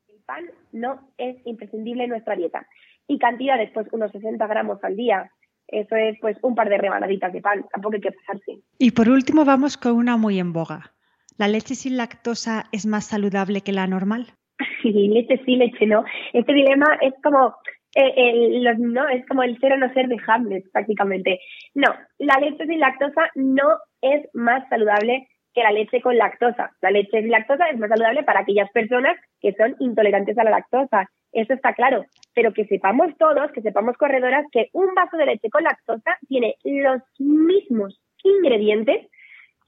el 0.08 0.20
pan 0.24 0.44
no 0.72 1.10
es 1.18 1.36
imprescindible 1.44 2.04
en 2.04 2.10
nuestra 2.10 2.36
dieta. 2.36 2.66
Y 3.06 3.18
cantidades, 3.18 3.70
pues 3.74 3.86
unos 3.92 4.10
60 4.12 4.46
gramos 4.46 4.82
al 4.82 4.96
día 4.96 5.30
eso 5.68 5.96
es 5.96 6.18
pues 6.20 6.36
un 6.42 6.54
par 6.54 6.68
de 6.68 6.78
rebanaditas 6.78 7.32
de 7.32 7.40
pan, 7.40 7.64
tampoco 7.72 7.96
hay 7.96 8.00
que 8.00 8.12
pasarse. 8.12 8.60
Y 8.78 8.90
por 8.90 9.08
último 9.08 9.44
vamos 9.44 9.76
con 9.76 9.92
una 9.92 10.16
muy 10.16 10.38
en 10.38 10.52
boga. 10.52 10.92
¿La 11.36 11.48
leche 11.48 11.74
sin 11.74 11.96
lactosa 11.96 12.64
es 12.70 12.86
más 12.86 13.06
saludable 13.06 13.62
que 13.62 13.72
la 13.72 13.86
normal? 13.86 14.26
Sí, 14.82 14.92
leche 15.08 15.40
sí, 15.46 15.56
leche 15.56 15.86
no. 15.86 16.04
Este 16.34 16.52
dilema 16.52 16.84
es 17.00 17.14
como 17.22 17.54
eh, 17.94 18.12
el, 18.16 18.92
no, 18.92 19.08
es 19.08 19.26
como 19.26 19.42
el 19.42 19.58
ser 19.58 19.72
o 19.72 19.78
no 19.78 19.90
ser 19.94 20.08
de 20.08 20.18
Hamlet, 20.26 20.70
prácticamente. 20.72 21.40
No, 21.74 21.88
la 22.18 22.38
leche 22.38 22.66
sin 22.66 22.80
lactosa 22.80 23.30
no 23.34 23.78
es 24.02 24.28
más 24.34 24.68
saludable 24.68 25.26
que 25.54 25.62
la 25.62 25.72
leche 25.72 26.02
con 26.02 26.18
lactosa. 26.18 26.70
La 26.82 26.90
leche 26.90 27.22
sin 27.22 27.30
lactosa 27.30 27.70
es 27.70 27.78
más 27.78 27.88
saludable 27.88 28.24
para 28.24 28.40
aquellas 28.40 28.70
personas 28.72 29.16
que 29.40 29.54
son 29.54 29.74
intolerantes 29.78 30.36
a 30.36 30.44
la 30.44 30.50
lactosa. 30.50 31.08
Eso 31.34 31.52
está 31.52 31.74
claro. 31.74 32.06
Pero 32.34 32.52
que 32.52 32.64
sepamos 32.64 33.16
todos, 33.18 33.52
que 33.52 33.60
sepamos 33.60 33.96
corredoras, 33.96 34.46
que 34.52 34.68
un 34.72 34.94
vaso 34.94 35.16
de 35.16 35.26
leche 35.26 35.50
con 35.50 35.64
lactosa 35.64 36.16
tiene 36.28 36.54
los 36.64 37.02
mismos 37.18 38.00
ingredientes 38.22 39.06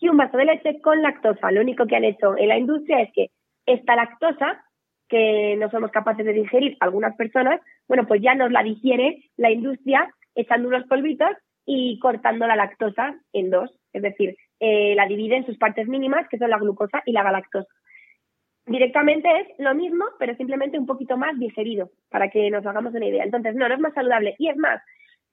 y 0.00 0.09
un 0.09 0.16
vaso 0.16 0.37
de 0.37 0.44
leche 0.46 0.81
con 0.81 1.02
lactosa. 1.02 1.50
Lo 1.50 1.61
único 1.61 1.87
que 1.87 1.96
han 1.96 2.05
hecho 2.05 2.37
en 2.38 2.48
la 2.48 2.59
industria 2.59 3.02
es 3.02 3.11
que 3.12 3.31
esta 3.66 3.96
lactosa, 3.96 4.62
que 5.09 5.57
no 5.59 5.70
somos 5.70 5.90
capaces 5.90 6.24
de 6.24 6.33
digerir 6.33 6.76
algunas 6.81 7.16
personas, 7.16 7.61
bueno, 7.88 8.07
pues 8.07 8.22
ya 8.22 8.35
nos 8.35 8.52
la 8.52 8.62
digiere 8.62 9.24
la 9.37 9.50
industria 9.50 10.09
echando 10.35 10.68
unos 10.68 10.85
polvitos 10.87 11.31
y 11.64 11.98
cortando 11.98 12.46
la 12.46 12.57
lactosa 12.57 13.16
en 13.33 13.50
dos. 13.50 13.76
Es 13.92 14.02
decir, 14.02 14.37
eh, 14.61 14.94
la 14.94 15.07
divide 15.07 15.37
en 15.37 15.46
sus 15.46 15.59
partes 15.59 15.88
mínimas, 15.88 16.29
que 16.29 16.38
son 16.38 16.50
la 16.50 16.59
glucosa 16.59 17.02
y 17.07 17.12
la 17.12 17.24
galactosa. 17.24 17.68
Directamente 18.66 19.29
es 19.40 19.48
lo 19.59 19.74
mismo, 19.74 20.05
pero 20.18 20.35
simplemente 20.35 20.79
un 20.79 20.87
poquito 20.87 21.16
más 21.16 21.38
digerido, 21.38 21.90
para 22.11 22.29
que 22.31 22.50
nos 22.50 22.66
hagamos 22.66 22.92
una 22.94 23.07
idea. 23.07 23.22
Entonces, 23.22 23.55
no, 23.55 23.68
no 23.68 23.74
es 23.74 23.81
más 23.81 23.94
saludable. 23.94 24.35
Y 24.38 24.48
es 24.48 24.57
más, 24.57 24.83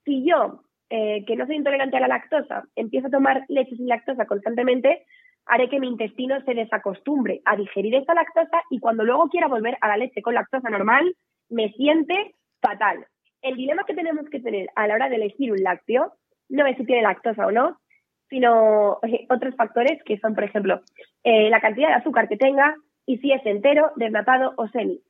si 0.05 0.23
yo, 0.23 0.61
eh, 0.89 1.25
que 1.25 1.35
no 1.35 1.47
soy 1.47 1.55
intolerante 1.55 1.97
a 1.97 2.01
la 2.01 2.07
lactosa, 2.07 2.65
empiezo 2.75 3.07
a 3.07 3.11
tomar 3.11 3.43
leche 3.47 3.75
sin 3.75 3.87
lactosa 3.87 4.27
constantemente, 4.27 5.05
haré 5.47 5.67
que 5.67 5.79
mi 5.79 5.87
intestino 5.87 6.39
se 6.45 6.53
desacostumbre 6.53 7.41
a 7.45 7.55
digerir 7.55 7.95
esa 7.95 8.13
lactosa 8.13 8.61
y 8.69 8.79
cuando 8.79 9.03
luego 9.03 9.27
quiera 9.29 9.47
volver 9.47 9.77
a 9.81 9.87
la 9.87 9.97
leche 9.97 10.21
con 10.21 10.35
lactosa 10.35 10.69
normal, 10.69 11.15
me 11.49 11.71
siente 11.73 12.35
fatal. 12.61 13.07
El 13.41 13.57
dilema 13.57 13.83
que 13.85 13.95
tenemos 13.95 14.29
que 14.29 14.39
tener 14.39 14.69
a 14.75 14.87
la 14.87 14.93
hora 14.93 15.09
de 15.09 15.15
elegir 15.15 15.51
un 15.51 15.63
lácteo 15.63 16.13
no 16.49 16.65
es 16.67 16.77
si 16.77 16.85
tiene 16.85 17.01
lactosa 17.01 17.47
o 17.47 17.51
no, 17.51 17.79
sino 18.29 18.99
eh, 19.03 19.25
otros 19.29 19.55
factores 19.55 20.01
que 20.05 20.19
son, 20.19 20.35
por 20.35 20.43
ejemplo, 20.43 20.81
eh, 21.23 21.49
la 21.49 21.59
cantidad 21.59 21.89
de 21.89 21.95
azúcar 21.95 22.29
que 22.29 22.37
tenga 22.37 22.75
y 23.05 23.17
si 23.17 23.31
es 23.31 23.45
entero, 23.45 23.91
desnatado 23.95 24.53
o 24.57 24.67
semi. 24.67 25.01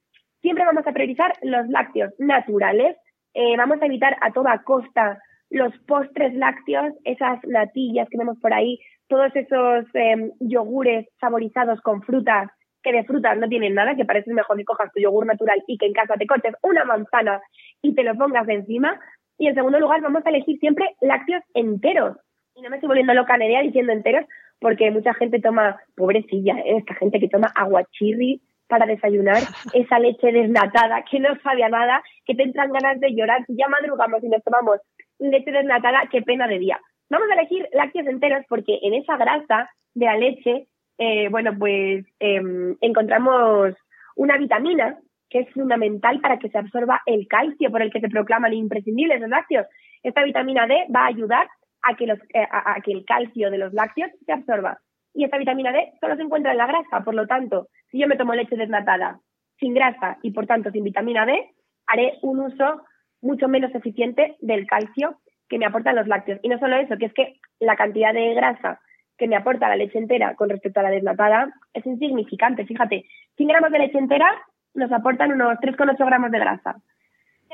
Siempre 0.41 0.65
vamos 0.65 0.86
a 0.86 0.91
priorizar 0.91 1.34
los 1.41 1.67
lácteos 1.69 2.13
naturales, 2.19 2.97
eh, 3.34 3.56
vamos 3.58 3.82
a 3.82 3.86
evitar 3.86 4.17
a 4.21 4.32
toda 4.32 4.63
costa 4.63 5.19
los 5.49 5.71
postres 5.88 6.34
lácteos, 6.34 6.93
esas 7.03 7.39
natillas 7.43 8.10
que 8.10 8.17
vemos 8.17 8.39
por 8.39 8.53
ahí, 8.53 8.79
todos 9.08 9.36
esos 9.36 9.86
em, 9.93 10.32
yogures 10.39 11.06
saborizados 11.19 11.79
con 11.82 12.01
frutas, 12.01 12.49
que 12.82 12.91
de 12.91 13.03
frutas 13.03 13.38
no 13.38 13.47
tienen 13.47 13.75
nada, 13.75 13.95
que 13.95 14.03
parece 14.03 14.34
mejor 14.34 14.58
que 14.58 14.65
cojas 14.65 14.91
tu 14.91 14.99
yogur 14.99 15.25
natural 15.25 15.63
y 15.67 15.77
que 15.77 15.86
en 15.86 15.93
casa 15.93 16.15
te 16.15 16.25
cortes 16.25 16.56
una 16.63 16.84
manzana 16.86 17.39
y 17.82 17.93
te 17.93 18.03
lo 18.03 18.15
pongas 18.15 18.49
encima. 18.49 18.99
Y 19.38 19.47
en 19.47 19.56
segundo 19.56 19.79
lugar, 19.79 20.01
vamos 20.01 20.25
a 20.25 20.29
elegir 20.29 20.58
siempre 20.60 20.95
lácteos 21.01 21.43
enteros. 21.53 22.17
Y 22.56 22.62
no 22.62 22.69
me 22.69 22.77
estoy 22.77 22.88
volviendo 22.88 23.13
loca 23.13 23.38
Nerea 23.38 23.62
diciendo 23.62 23.93
enteros, 23.93 24.25
porque 24.63 24.89
mucha 24.89 25.13
gente 25.13 25.39
toma, 25.39 25.78
pobrecilla, 25.95 26.58
¿eh? 26.60 26.78
esta 26.78 26.95
gente 26.95 27.19
que 27.19 27.28
toma 27.28 27.52
aguachirri 27.54 28.41
para 28.67 28.86
desayunar, 28.86 29.38
esa 29.73 29.99
leche 29.99 30.32
desnatada 30.32 31.04
que 31.04 31.19
no 31.19 31.36
sabe 31.43 31.63
a 31.63 31.69
nada, 31.69 32.02
que 32.26 32.34
te 32.34 32.43
entran 32.43 32.71
ganas 32.71 32.99
de 32.99 33.13
llorar. 33.13 33.45
Si 33.45 33.56
ya 33.56 33.67
madrugamos 33.67 34.23
y 34.23 34.30
nos 34.30 34.43
tomamos 34.43 34.80
leche 35.19 35.52
desnatada, 35.52 36.08
qué 36.10 36.21
pena 36.21 36.47
de 36.47 36.60
día. 36.60 36.80
Vamos 37.10 37.28
a 37.30 37.34
elegir 37.36 37.67
lácteos 37.73 38.08
enteros 38.08 38.45
porque 38.49 38.80
en 38.82 38.93
esa 38.95 39.17
grasa 39.17 39.69
de 39.93 40.06
la 40.06 40.17
leche, 40.17 40.67
eh, 40.97 41.28
bueno, 41.30 41.52
pues 41.60 42.06
em, 42.19 42.76
encontramos 42.82 43.76
una 44.15 44.38
vitamina 44.38 44.97
que 45.30 45.39
es 45.39 45.49
fundamental 45.52 46.21
para 46.21 46.39
que 46.39 46.49
se 46.49 46.58
absorba 46.58 47.02
el 47.06 47.28
calcio 47.28 47.69
por 47.69 47.82
el 47.82 47.91
que 47.91 47.99
se 47.99 48.10
proclaman 48.10 48.54
imprescindibles 48.54 49.19
los 49.19 49.30
lácteos. 49.30 49.67
Esta 50.04 50.23
vitamina 50.23 50.67
D 50.67 50.86
va 50.95 51.02
a 51.02 51.08
ayudar 51.08 51.47
a 51.84 51.96
que, 51.96 52.08
los, 52.08 52.19
eh, 52.34 52.48
a, 52.50 52.76
que 52.82 52.91
el 52.91 53.06
calcio 53.06 53.52
de 53.52 53.58
los 53.58 53.74
lácteos 53.74 54.12
se 54.26 54.32
absorba. 54.32 54.80
Y 55.13 55.26
esta 55.26 55.38
vitamina 55.38 55.72
D 55.72 55.93
solo 56.00 56.15
se 56.15 56.24
encuentra 56.24 56.52
en 56.52 56.58
la 56.58 56.67
grasa, 56.67 57.04
por 57.04 57.13
lo 57.13 57.28
tanto, 57.28 57.67
si 57.91 58.00
yo 58.00 58.08
me 58.08 58.17
tomo 58.17 58.34
leche 58.34 58.56
desnatada 58.56 59.19
sin 59.60 59.74
grasa 59.74 60.17
y 60.24 60.32
por 60.32 60.48
tanto 60.48 60.72
sin 60.72 60.84
vitamina 60.84 61.26
D, 61.26 61.52
haré 61.88 62.17
un 62.22 62.39
uso 62.39 62.82
mucho 63.22 63.48
menos 63.48 63.74
eficiente 63.76 64.36
del 64.39 64.65
calcio 64.65 65.19
que 65.48 65.60
me 65.60 65.65
aportan 65.65 65.96
los 65.96 66.08
lácteos. 66.08 66.39
Y 66.41 66.50
no 66.50 66.58
solo 66.58 66.78
eso, 66.78 66.98
que 66.98 67.06
es 67.06 67.13
que 67.13 67.36
la 67.60 67.76
cantidad 67.76 68.13
de 68.13 68.34
grasa 68.34 68.80
que 69.17 69.28
me 69.28 69.36
aporta 69.36 69.69
la 69.69 69.76
leche 69.76 70.00
entera 70.00 70.36
con 70.36 70.50
respecto 70.50 70.80
a 70.80 70.84
la 70.84 70.89
desnatada 70.89 71.54
es 71.74 71.86
insignificante. 71.86 72.65
Fíjate, 72.65 73.06
100 73.38 73.48
gramos 73.48 73.72
de 73.72 73.80
leche 73.80 73.98
entera 73.98 74.28
nos 74.74 74.91
aportan 74.91 75.32
unos 75.32 75.60
3,8 75.60 76.06
gramos 76.06 76.32
de 76.32 76.39
grasa. 76.39 76.76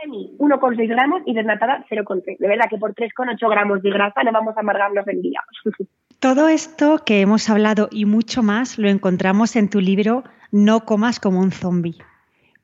Semi, 0.02 0.36
1,6 0.38 0.88
gramos 0.88 1.22
y 1.26 1.34
desnatada 1.34 1.86
0,3. 1.90 2.38
De 2.38 2.48
verdad 2.48 2.66
que 2.70 2.78
por 2.78 2.94
3,8 2.94 3.50
gramos 3.50 3.82
de 3.82 3.90
grasa 3.90 4.24
no 4.24 4.32
vamos 4.32 4.56
a 4.58 4.62
amargarnos 4.62 5.08
el 5.08 5.22
día. 5.22 5.42
Todo 6.20 6.48
esto 6.48 7.00
que 7.06 7.22
hemos 7.22 7.50
hablado 7.50 7.88
y 7.92 8.06
mucho 8.06 8.44
más 8.44 8.78
lo 8.78 8.90
encontramos 8.90 9.56
en 9.56 9.70
tu 9.70 9.80
libro 9.80 10.24
No 10.52 10.82
comas 10.82 11.20
como 11.20 11.40
un 11.40 11.52
zombie. 11.52 11.96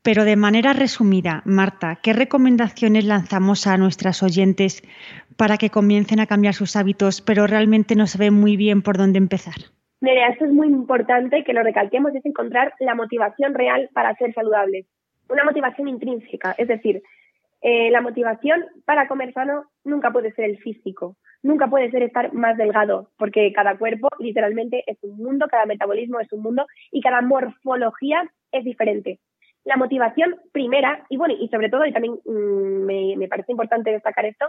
Pero 0.02 0.24
de 0.24 0.36
manera 0.36 0.74
resumida, 0.74 1.42
Marta, 1.46 1.98
¿qué 2.04 2.14
recomendaciones 2.14 3.06
lanzamos 3.06 3.66
a 3.66 3.78
nuestras 3.78 4.22
oyentes 4.22 4.84
para 5.36 5.58
que 5.58 5.72
comiencen 5.72 6.20
a 6.20 6.28
cambiar 6.28 6.54
sus 6.54 6.76
hábitos, 6.76 7.22
pero 7.22 7.48
realmente 7.48 7.96
no 7.96 8.06
saben 8.06 8.34
muy 8.34 8.56
bien 8.56 8.82
por 8.82 8.98
dónde 8.98 9.18
empezar? 9.18 9.56
Mira, 10.02 10.28
esto 10.28 10.46
es 10.46 10.52
muy 10.52 10.68
importante 10.68 11.44
que 11.44 11.54
lo 11.54 11.64
recalquemos, 11.64 12.14
es 12.14 12.26
encontrar 12.26 12.74
la 12.80 12.94
motivación 12.94 13.56
real 13.56 13.90
para 13.94 14.14
ser 14.16 14.34
saludables. 14.34 14.86
Una 15.28 15.44
motivación 15.44 15.88
intrínseca, 15.88 16.54
es 16.58 16.68
decir, 16.68 17.02
eh, 17.68 17.90
la 17.90 18.00
motivación 18.00 18.64
para 18.86 19.08
comer 19.08 19.34
sano 19.34 19.64
nunca 19.84 20.12
puede 20.12 20.32
ser 20.34 20.46
el 20.46 20.60
físico, 20.60 21.18
nunca 21.42 21.66
puede 21.66 21.90
ser 21.90 22.04
estar 22.04 22.32
más 22.32 22.58
delgado, 22.58 23.10
porque 23.18 23.52
cada 23.54 23.76
cuerpo 23.76 24.08
literalmente 24.20 24.84
es 24.86 25.00
un 25.02 25.18
mundo, 25.18 25.48
cada 25.50 25.66
metabolismo 25.66 26.20
es 26.20 26.32
un 26.32 26.44
mundo 26.44 26.68
y 26.92 27.02
cada 27.02 27.22
morfología 27.22 28.32
es 28.52 28.64
diferente. 28.64 29.20
La 29.64 29.78
motivación 29.78 30.36
primera, 30.52 31.08
y 31.10 31.18
bueno, 31.18 31.34
y 31.40 31.48
sobre 31.48 31.72
todo, 31.72 31.88
y 31.88 31.92
también 31.92 32.20
mm, 32.24 33.18
me, 33.18 33.28
parece 33.28 33.52
importante 33.52 33.90
destacar 33.90 34.28
esto, 34.28 34.46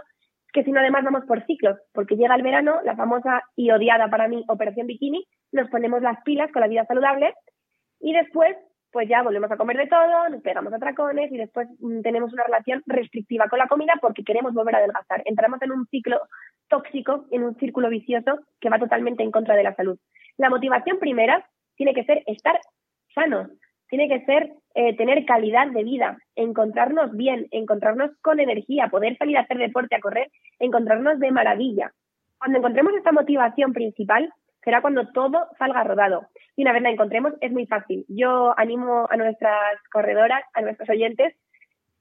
que 0.53 0.63
si 0.63 0.71
no 0.71 0.79
además 0.79 1.03
vamos 1.03 1.25
por 1.25 1.43
ciclos, 1.47 1.79
porque 1.93 2.17
llega 2.17 2.35
el 2.35 2.43
verano, 2.43 2.81
la 2.85 2.95
famosa 2.95 3.41
y 3.55 3.71
odiada 3.71 4.11
para 4.11 4.27
mí 4.27 4.45
operación 4.47 4.85
bikini, 4.85 5.25
nos 5.51 5.71
ponemos 5.71 6.03
las 6.03 6.21
pilas 6.21 6.51
con 6.51 6.61
la 6.61 6.67
vida 6.67 6.85
saludable 6.85 7.33
y 7.99 8.13
después 8.13 8.55
pues 8.91 9.07
ya 9.09 9.21
volvemos 9.21 9.51
a 9.51 9.57
comer 9.57 9.77
de 9.77 9.87
todo, 9.87 10.29
nos 10.29 10.41
pegamos 10.41 10.73
a 10.73 10.79
tracones 10.79 11.31
y 11.31 11.37
después 11.37 11.67
mm, 11.79 12.01
tenemos 12.01 12.31
una 12.33 12.43
relación 12.43 12.83
restrictiva 12.85 13.47
con 13.49 13.59
la 13.59 13.67
comida 13.67 13.93
porque 14.01 14.23
queremos 14.23 14.53
volver 14.53 14.75
a 14.75 14.77
adelgazar. 14.79 15.21
Entramos 15.25 15.61
en 15.61 15.71
un 15.71 15.85
ciclo 15.87 16.19
tóxico, 16.69 17.25
en 17.31 17.43
un 17.43 17.55
círculo 17.55 17.89
vicioso 17.89 18.39
que 18.59 18.69
va 18.69 18.79
totalmente 18.79 19.23
en 19.23 19.31
contra 19.31 19.55
de 19.55 19.63
la 19.63 19.75
salud. 19.75 19.97
La 20.37 20.49
motivación 20.49 20.99
primera 20.99 21.45
tiene 21.75 21.93
que 21.93 22.05
ser 22.05 22.23
estar 22.27 22.59
sanos, 23.13 23.49
tiene 23.89 24.07
que 24.07 24.25
ser 24.25 24.51
eh, 24.75 24.95
tener 24.95 25.25
calidad 25.25 25.67
de 25.67 25.83
vida, 25.83 26.17
encontrarnos 26.35 27.15
bien, 27.15 27.47
encontrarnos 27.51 28.11
con 28.21 28.39
energía, 28.39 28.89
poder 28.89 29.17
salir 29.17 29.37
a 29.37 29.41
hacer 29.41 29.57
deporte, 29.57 29.95
a 29.95 30.01
correr, 30.01 30.29
encontrarnos 30.59 31.19
de 31.19 31.31
maravilla. 31.31 31.91
Cuando 32.37 32.59
encontremos 32.59 32.93
esta 32.93 33.11
motivación 33.11 33.73
principal, 33.73 34.31
será 34.67 34.81
cuando 34.81 35.07
todo 35.13 35.47
salga 35.57 35.85
rodado. 35.85 36.27
Y 36.57 36.63
una 36.63 36.73
vez 36.73 36.81
la 36.81 36.89
encontremos, 36.89 37.31
es 37.39 37.53
muy 37.53 37.67
fácil. 37.67 38.03
Yo 38.09 38.53
animo 38.59 39.07
a 39.09 39.15
nuestras 39.15 39.81
corredoras, 39.93 40.43
a 40.53 40.59
nuestros 40.59 40.89
oyentes, 40.89 41.33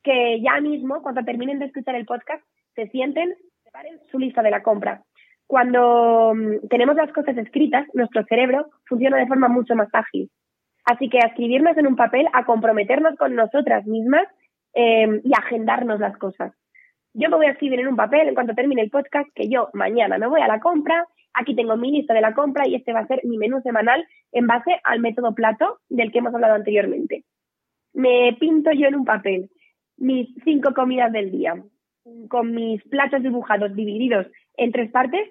que 0.03 0.41
ya 0.43 0.61
mismo, 0.61 1.01
cuando 1.01 1.23
terminen 1.23 1.61
de 1.61 1.67
escuchar 1.67 1.95
el 1.95 2.07
podcast, 2.07 2.43
se 2.75 2.89
sienten, 2.89 3.37
preparen 3.63 4.01
su 4.11 4.19
lista 4.19 4.43
de 4.43 4.51
la 4.51 4.65
compra. 4.65 5.05
Cuando 5.47 6.35
mm, 6.35 6.67
tenemos 6.69 6.97
las 6.97 7.13
cosas 7.13 7.39
escritas, 7.39 7.87
nuestro 7.95 8.25
cerebro 8.25 8.67
funciona 8.89 9.19
de 9.19 9.29
forma 9.29 9.47
mucho 9.47 9.77
más 9.77 9.89
ágil. 9.93 10.29
Así 10.87 11.09
que 11.09 11.19
a 11.19 11.29
escribirnos 11.29 11.77
en 11.77 11.87
un 11.87 11.95
papel, 11.95 12.27
a 12.33 12.45
comprometernos 12.47 13.15
con 13.15 13.37
nosotras 13.37 13.87
mismas 13.87 14.27
em, 14.75 15.21
y 15.23 15.31
agendarnos 15.39 16.01
las 16.01 16.19
cosas. 16.19 16.53
Yo 17.15 17.31
me 17.31 17.37
voy 17.37 17.47
a 17.47 17.53
escribir 17.53 17.79
en 17.79 17.87
un 17.87 17.97
papel 17.97 18.27
en 18.27 18.35
cuanto 18.35 18.57
termine 18.57 18.83
el 18.83 18.91
podcast 18.91 19.29
que 19.37 19.49
yo 19.49 19.69
mañana 19.73 20.19
me 20.19 20.27
voy 20.27 20.41
a 20.41 20.49
la 20.49 20.59
compra, 20.59 21.07
aquí 21.37 21.55
tengo 21.55 21.77
mi 21.77 21.93
lista 21.93 22.15
de 22.15 22.21
la 22.21 22.35
compra 22.35 22.67
y 22.67 22.75
este 22.75 22.93
va 22.93 23.01
a 23.01 23.07
ser 23.07 23.21
mi 23.25 23.39
menú 23.39 23.61
semanal 23.63 24.07
en 24.33 24.47
base 24.47 24.81
al 24.85 25.01
método 25.01 25.35
plato 25.35 25.79
del 25.89 26.11
que 26.11 26.19
hemos 26.19 26.35
hablado 26.35 26.55
anteriormente. 26.55 27.25
Me 27.93 28.37
pinto 28.41 28.73
yo 28.73 28.89
en 28.89 28.97
un 28.97 29.05
papel 29.05 29.51
mis 29.97 30.29
cinco 30.45 30.75
comidas 30.75 31.13
del 31.13 31.31
día 31.31 31.55
con 32.29 32.55
mis 32.55 32.83
platos 32.85 33.23
dibujados 33.23 33.75
divididos 33.75 34.27
en 34.57 34.73
tres 34.73 34.91
partes, 34.91 35.29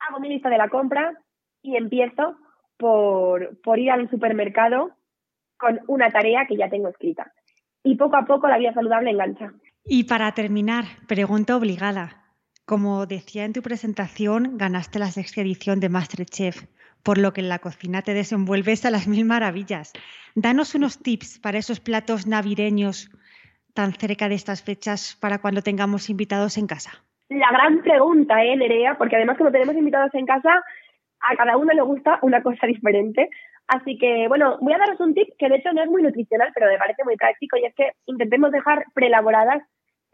hago 0.00 0.20
mi 0.20 0.28
lista 0.28 0.50
de 0.50 0.58
la 0.58 0.68
compra 0.68 1.12
y 1.62 1.76
empiezo 1.76 2.36
por, 2.76 3.60
por 3.62 3.78
ir 3.78 3.90
al 3.90 4.10
supermercado 4.10 4.90
con 5.56 5.80
una 5.86 6.10
tarea 6.10 6.46
que 6.46 6.56
ya 6.56 6.68
tengo 6.68 6.88
escrita. 6.88 7.32
Y 7.82 7.96
poco 7.96 8.16
a 8.16 8.26
poco 8.26 8.48
la 8.48 8.58
vida 8.58 8.74
saludable 8.74 9.10
engancha. 9.10 9.52
Y 9.84 10.04
para 10.04 10.32
terminar, 10.32 10.84
pregunta 11.06 11.56
obligada. 11.56 12.23
Como 12.66 13.04
decía 13.04 13.44
en 13.44 13.52
tu 13.52 13.60
presentación, 13.60 14.56
ganaste 14.56 14.98
la 14.98 15.08
sexta 15.08 15.42
edición 15.42 15.80
de 15.80 15.90
Masterchef, 15.90 16.64
por 17.02 17.18
lo 17.18 17.34
que 17.34 17.42
en 17.42 17.50
la 17.50 17.58
cocina 17.58 18.00
te 18.00 18.14
desenvuelves 18.14 18.86
a 18.86 18.90
las 18.90 19.06
mil 19.06 19.26
maravillas. 19.26 19.92
Danos 20.34 20.74
unos 20.74 20.98
tips 21.02 21.38
para 21.40 21.58
esos 21.58 21.80
platos 21.80 22.26
navideños 22.26 23.10
tan 23.74 23.92
cerca 23.92 24.30
de 24.30 24.36
estas 24.36 24.62
fechas 24.62 25.14
para 25.20 25.42
cuando 25.42 25.60
tengamos 25.60 26.08
invitados 26.08 26.56
en 26.56 26.66
casa. 26.66 27.04
La 27.28 27.50
gran 27.52 27.82
pregunta, 27.82 28.42
¿eh, 28.42 28.56
Nerea? 28.56 28.96
Porque 28.96 29.16
además 29.16 29.36
como 29.36 29.52
tenemos 29.52 29.76
invitados 29.76 30.14
en 30.14 30.24
casa, 30.24 30.64
a 31.20 31.36
cada 31.36 31.58
uno 31.58 31.70
le 31.74 31.82
gusta 31.82 32.18
una 32.22 32.42
cosa 32.42 32.66
diferente. 32.66 33.28
Así 33.68 33.98
que, 33.98 34.26
bueno, 34.28 34.56
voy 34.62 34.72
a 34.72 34.78
daros 34.78 35.00
un 35.00 35.12
tip 35.12 35.28
que 35.38 35.50
de 35.50 35.56
hecho 35.56 35.70
no 35.74 35.82
es 35.82 35.90
muy 35.90 36.02
nutricional, 36.02 36.50
pero 36.54 36.70
me 36.70 36.78
parece 36.78 37.04
muy 37.04 37.16
práctico 37.16 37.58
y 37.58 37.66
es 37.66 37.74
que 37.74 37.92
intentemos 38.06 38.52
dejar 38.52 38.86
preelaboradas 38.94 39.62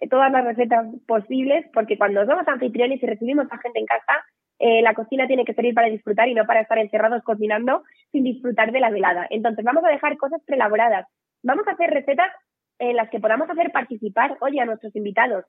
todas 0.08 0.32
las 0.32 0.44
recetas 0.44 0.86
posibles, 1.06 1.66
porque 1.72 1.98
cuando 1.98 2.24
somos 2.24 2.46
anfitriones 2.46 3.02
y 3.02 3.06
recibimos 3.06 3.46
a 3.50 3.58
gente 3.58 3.80
en 3.80 3.86
casa, 3.86 4.24
eh, 4.58 4.82
la 4.82 4.94
cocina 4.94 5.26
tiene 5.26 5.44
que 5.44 5.54
servir 5.54 5.74
para 5.74 5.88
disfrutar 5.88 6.28
y 6.28 6.34
no 6.34 6.44
para 6.46 6.60
estar 6.60 6.78
encerrados 6.78 7.22
cocinando 7.22 7.82
sin 8.12 8.24
disfrutar 8.24 8.72
de 8.72 8.80
la 8.80 8.90
velada. 8.90 9.26
Entonces 9.30 9.64
vamos 9.64 9.84
a 9.84 9.88
dejar 9.88 10.16
cosas 10.18 10.42
preelaboradas. 10.44 11.06
Vamos 11.42 11.66
a 11.66 11.72
hacer 11.72 11.90
recetas 11.90 12.30
en 12.78 12.96
las 12.96 13.08
que 13.10 13.20
podamos 13.20 13.48
hacer 13.48 13.72
participar, 13.72 14.36
oye, 14.40 14.60
a 14.60 14.66
nuestros 14.66 14.94
invitados. 14.96 15.44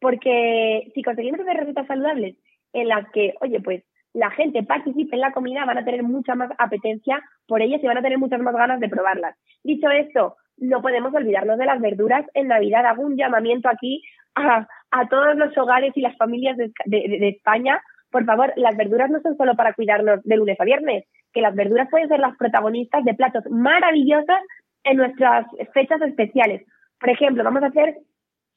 Porque 0.00 0.90
si 0.94 1.02
conseguimos 1.02 1.40
hacer 1.40 1.56
recetas 1.56 1.86
saludables 1.86 2.36
en 2.72 2.88
las 2.88 3.08
que, 3.10 3.34
oye, 3.40 3.60
pues 3.60 3.84
la 4.12 4.30
gente 4.30 4.62
participe 4.62 5.14
en 5.14 5.20
la 5.20 5.32
comida, 5.32 5.64
van 5.64 5.78
a 5.78 5.84
tener 5.84 6.02
mucha 6.02 6.34
más 6.34 6.50
apetencia 6.58 7.22
por 7.46 7.62
ellas 7.62 7.80
y 7.82 7.86
van 7.86 7.98
a 7.98 8.02
tener 8.02 8.18
muchas 8.18 8.40
más 8.40 8.54
ganas 8.54 8.80
de 8.80 8.88
probarlas. 8.88 9.36
Dicho 9.62 9.90
esto, 9.90 10.36
no 10.58 10.82
podemos 10.82 11.14
olvidarnos 11.14 11.58
de 11.58 11.66
las 11.66 11.80
verduras 11.80 12.24
en 12.34 12.48
Navidad. 12.48 12.86
Hago 12.86 13.02
un 13.02 13.16
llamamiento 13.16 13.68
aquí 13.68 14.02
a, 14.34 14.66
todos 15.10 15.36
los 15.36 15.56
hogares 15.58 15.92
y 15.94 16.00
las 16.00 16.16
familias 16.16 16.56
de, 16.56 16.72
de 16.86 17.28
España 17.28 17.80
por 18.10 18.24
favor, 18.24 18.52
las 18.56 18.76
verduras 18.76 19.10
no 19.10 19.20
son 19.20 19.36
solo 19.36 19.56
para 19.56 19.74
cuidarnos 19.74 20.22
de 20.22 20.36
lunes 20.36 20.58
a 20.60 20.64
viernes, 20.64 21.04
que 21.34 21.40
las 21.40 21.54
verduras 21.54 21.88
pueden 21.90 22.08
ser 22.08 22.20
las 22.20 22.36
protagonistas 22.36 23.04
de 23.04 23.14
platos 23.14 23.44
maravillosos 23.50 24.38
en 24.84 24.96
nuestras 24.96 25.46
fechas 25.74 26.00
especiales. 26.00 26.66
Por 26.98 27.10
ejemplo, 27.10 27.44
vamos 27.44 27.62
a 27.62 27.66
hacer 27.66 27.96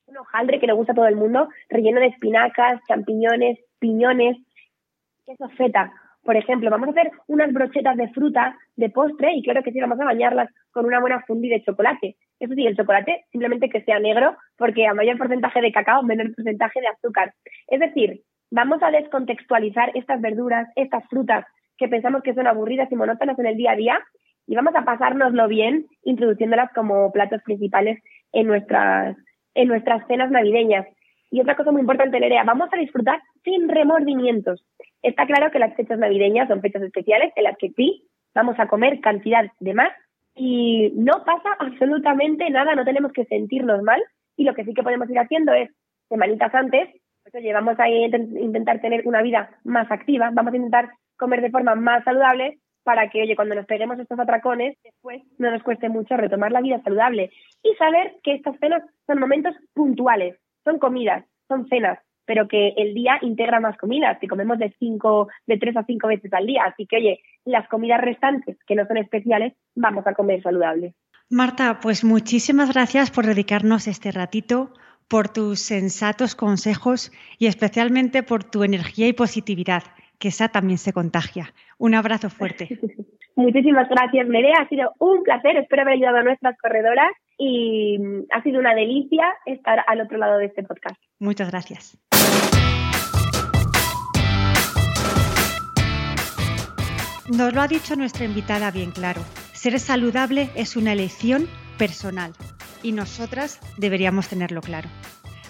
un 0.05 0.17
hojaldre 0.17 0.59
que 0.59 0.67
le 0.67 0.73
gusta 0.73 0.93
a 0.93 0.95
todo 0.95 1.07
el 1.07 1.15
mundo, 1.15 1.49
relleno 1.67 1.99
de 1.99 2.07
espinacas, 2.07 2.79
champiñones, 2.87 3.59
piñones, 3.79 4.37
queso 5.25 5.49
feta. 5.49 5.91
Por 6.23 6.35
ejemplo, 6.35 6.69
vamos 6.69 6.89
a 6.89 6.91
hacer 6.91 7.11
unas 7.27 7.51
brochetas 7.53 7.97
de 7.97 8.09
fruta 8.09 8.57
de 8.75 8.89
postre 8.89 9.33
y 9.33 9.43
claro 9.43 9.63
que 9.63 9.71
sí, 9.71 9.79
vamos 9.79 9.99
a 9.99 10.05
bañarlas 10.05 10.49
con 10.71 10.85
una 10.85 10.99
buena 10.99 11.21
fundi 11.25 11.49
de 11.49 11.63
chocolate. 11.63 12.17
Eso 12.39 12.53
sí, 12.53 12.65
el 12.65 12.75
chocolate 12.75 13.25
simplemente 13.31 13.69
que 13.69 13.81
sea 13.83 13.99
negro 13.99 14.35
porque 14.57 14.85
a 14.85 14.93
mayor 14.93 15.17
porcentaje 15.17 15.61
de 15.61 15.71
cacao, 15.71 16.03
menor 16.03 16.33
porcentaje 16.35 16.81
de 16.81 16.87
azúcar. 16.87 17.33
Es 17.67 17.79
decir, 17.79 18.21
Vamos 18.51 18.81
a 18.81 18.89
descontextualizar 18.89 19.91
estas 19.93 20.21
verduras, 20.21 20.67
estas 20.75 21.07
frutas 21.07 21.45
que 21.77 21.87
pensamos 21.87 22.23
que 22.23 22.33
son 22.33 22.47
aburridas 22.47 22.91
y 22.91 22.95
monótonas 22.95 23.37
en 23.37 23.45
el 23.45 23.55
día 23.55 23.73
a 23.73 23.75
día 23.75 23.99
y 24.47 24.55
vamos 24.55 24.73
a 24.75 24.83
pasárnoslo 24.83 25.47
bien 25.47 25.85
introduciéndolas 26.03 26.71
como 26.73 27.11
platos 27.11 27.43
principales 27.43 28.01
en 28.33 28.47
nuestras, 28.47 29.15
en 29.53 29.67
nuestras 29.67 30.05
cenas 30.07 30.31
navideñas. 30.31 30.87
Y 31.29 31.41
otra 31.41 31.55
cosa 31.55 31.71
muy 31.71 31.81
importante, 31.81 32.19
Nerea, 32.19 32.43
vamos 32.43 32.69
a 32.73 32.77
disfrutar 32.77 33.21
sin 33.43 33.69
remordimientos. 33.69 34.65
Está 35.01 35.25
claro 35.25 35.51
que 35.51 35.59
las 35.59 35.75
fechas 35.75 35.99
navideñas 35.99 36.47
son 36.47 36.61
fechas 36.61 36.81
especiales 36.81 37.31
en 37.35 37.43
las 37.43 37.57
que 37.57 37.69
sí 37.69 38.07
vamos 38.33 38.59
a 38.59 38.67
comer 38.67 38.99
cantidad 39.01 39.51
de 39.59 39.73
más 39.73 39.91
y 40.35 40.91
no 40.95 41.23
pasa 41.25 41.49
absolutamente 41.59 42.49
nada, 42.49 42.75
no 42.75 42.85
tenemos 42.85 43.11
que 43.11 43.25
sentirnos 43.25 43.81
mal 43.83 44.01
y 44.37 44.43
lo 44.43 44.53
que 44.53 44.63
sí 44.65 44.73
que 44.73 44.83
podemos 44.83 45.09
ir 45.09 45.19
haciendo 45.19 45.53
es 45.53 45.69
semanitas 46.09 46.53
antes 46.53 46.89
oye, 47.33 47.53
vamos 47.53 47.79
a 47.79 47.89
intentar 47.89 48.81
tener 48.81 49.07
una 49.07 49.21
vida 49.21 49.49
más 49.63 49.89
activa, 49.91 50.31
vamos 50.33 50.53
a 50.53 50.57
intentar 50.57 50.89
comer 51.17 51.41
de 51.41 51.51
forma 51.51 51.75
más 51.75 52.03
saludable 52.03 52.59
para 52.83 53.09
que, 53.09 53.21
oye, 53.21 53.35
cuando 53.35 53.55
nos 53.55 53.65
peguemos 53.65 53.99
estos 53.99 54.19
atracones, 54.19 54.77
después 54.83 55.21
no 55.37 55.51
nos 55.51 55.61
cueste 55.63 55.89
mucho 55.89 56.17
retomar 56.17 56.51
la 56.51 56.61
vida 56.61 56.81
saludable. 56.81 57.29
Y 57.61 57.75
saber 57.75 58.15
que 58.23 58.33
estas 58.33 58.57
cenas 58.59 58.83
son 59.05 59.19
momentos 59.19 59.53
puntuales, 59.73 60.39
son 60.63 60.79
comidas, 60.79 61.25
son 61.47 61.67
cenas, 61.67 61.99
pero 62.29 62.47
que 62.47 62.75
el 62.77 62.93
día 62.93 63.17
integra 63.23 63.59
más 63.59 63.75
comidas, 63.75 64.19
que 64.19 64.27
comemos 64.27 64.59
de 64.59 64.71
cinco, 64.77 65.29
de 65.47 65.57
tres 65.57 65.75
a 65.75 65.83
cinco 65.83 66.09
veces 66.09 66.31
al 66.31 66.45
día. 66.45 66.61
Así 66.63 66.85
que, 66.85 66.97
oye, 66.97 67.23
las 67.43 67.67
comidas 67.67 67.99
restantes, 68.01 68.55
que 68.67 68.75
no 68.75 68.85
son 68.85 68.97
especiales, 68.97 69.53
vamos 69.73 70.05
a 70.05 70.13
comer 70.13 70.39
saludable. 70.43 70.93
Marta, 71.31 71.79
pues 71.81 72.03
muchísimas 72.03 72.71
gracias 72.71 73.09
por 73.09 73.25
dedicarnos 73.25 73.87
este 73.87 74.11
ratito 74.11 74.71
por 75.07 75.29
tus 75.29 75.59
sensatos 75.59 76.35
consejos 76.35 77.11
y 77.39 77.47
especialmente 77.47 78.21
por 78.21 78.43
tu 78.43 78.63
energía 78.63 79.07
y 79.07 79.13
positividad, 79.13 79.81
que 80.19 80.27
esa 80.27 80.49
también 80.49 80.77
se 80.77 80.93
contagia. 80.93 81.55
Un 81.79 81.95
abrazo 81.95 82.29
fuerte. 82.29 82.79
Muchísimas 83.35 83.87
gracias, 83.89 84.27
Nerea. 84.27 84.61
Ha 84.61 84.67
sido 84.67 84.93
un 84.99 85.23
placer. 85.23 85.57
Espero 85.57 85.83
haber 85.83 85.95
ayudado 85.95 86.17
a 86.17 86.23
nuestras 86.23 86.57
corredoras 86.57 87.11
y 87.37 87.97
ha 88.31 88.43
sido 88.43 88.59
una 88.59 88.75
delicia 88.75 89.25
estar 89.45 89.83
al 89.87 90.01
otro 90.01 90.17
lado 90.17 90.37
de 90.37 90.45
este 90.45 90.63
podcast. 90.63 91.01
Muchas 91.19 91.49
gracias. 91.49 91.97
Nos 97.29 97.53
lo 97.53 97.61
ha 97.61 97.67
dicho 97.67 97.95
nuestra 97.95 98.25
invitada 98.25 98.71
bien 98.71 98.91
claro. 98.91 99.21
Ser 99.53 99.79
saludable 99.79 100.49
es 100.55 100.75
una 100.75 100.93
elección 100.93 101.47
personal 101.77 102.33
y 102.81 102.91
nosotras 102.91 103.59
deberíamos 103.77 104.27
tenerlo 104.27 104.61
claro. 104.61 104.89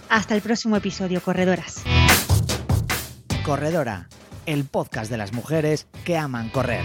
Hasta 0.10 0.36
el 0.36 0.42
próximo 0.42 0.76
episodio, 0.76 1.22
corredoras. 1.22 1.86
Corredora, 3.46 4.08
el 4.46 4.66
podcast 4.66 5.10
de 5.10 5.18
las 5.18 5.34
mujeres 5.34 5.88
que 6.04 6.18
aman 6.18 6.50
correr. 6.50 6.84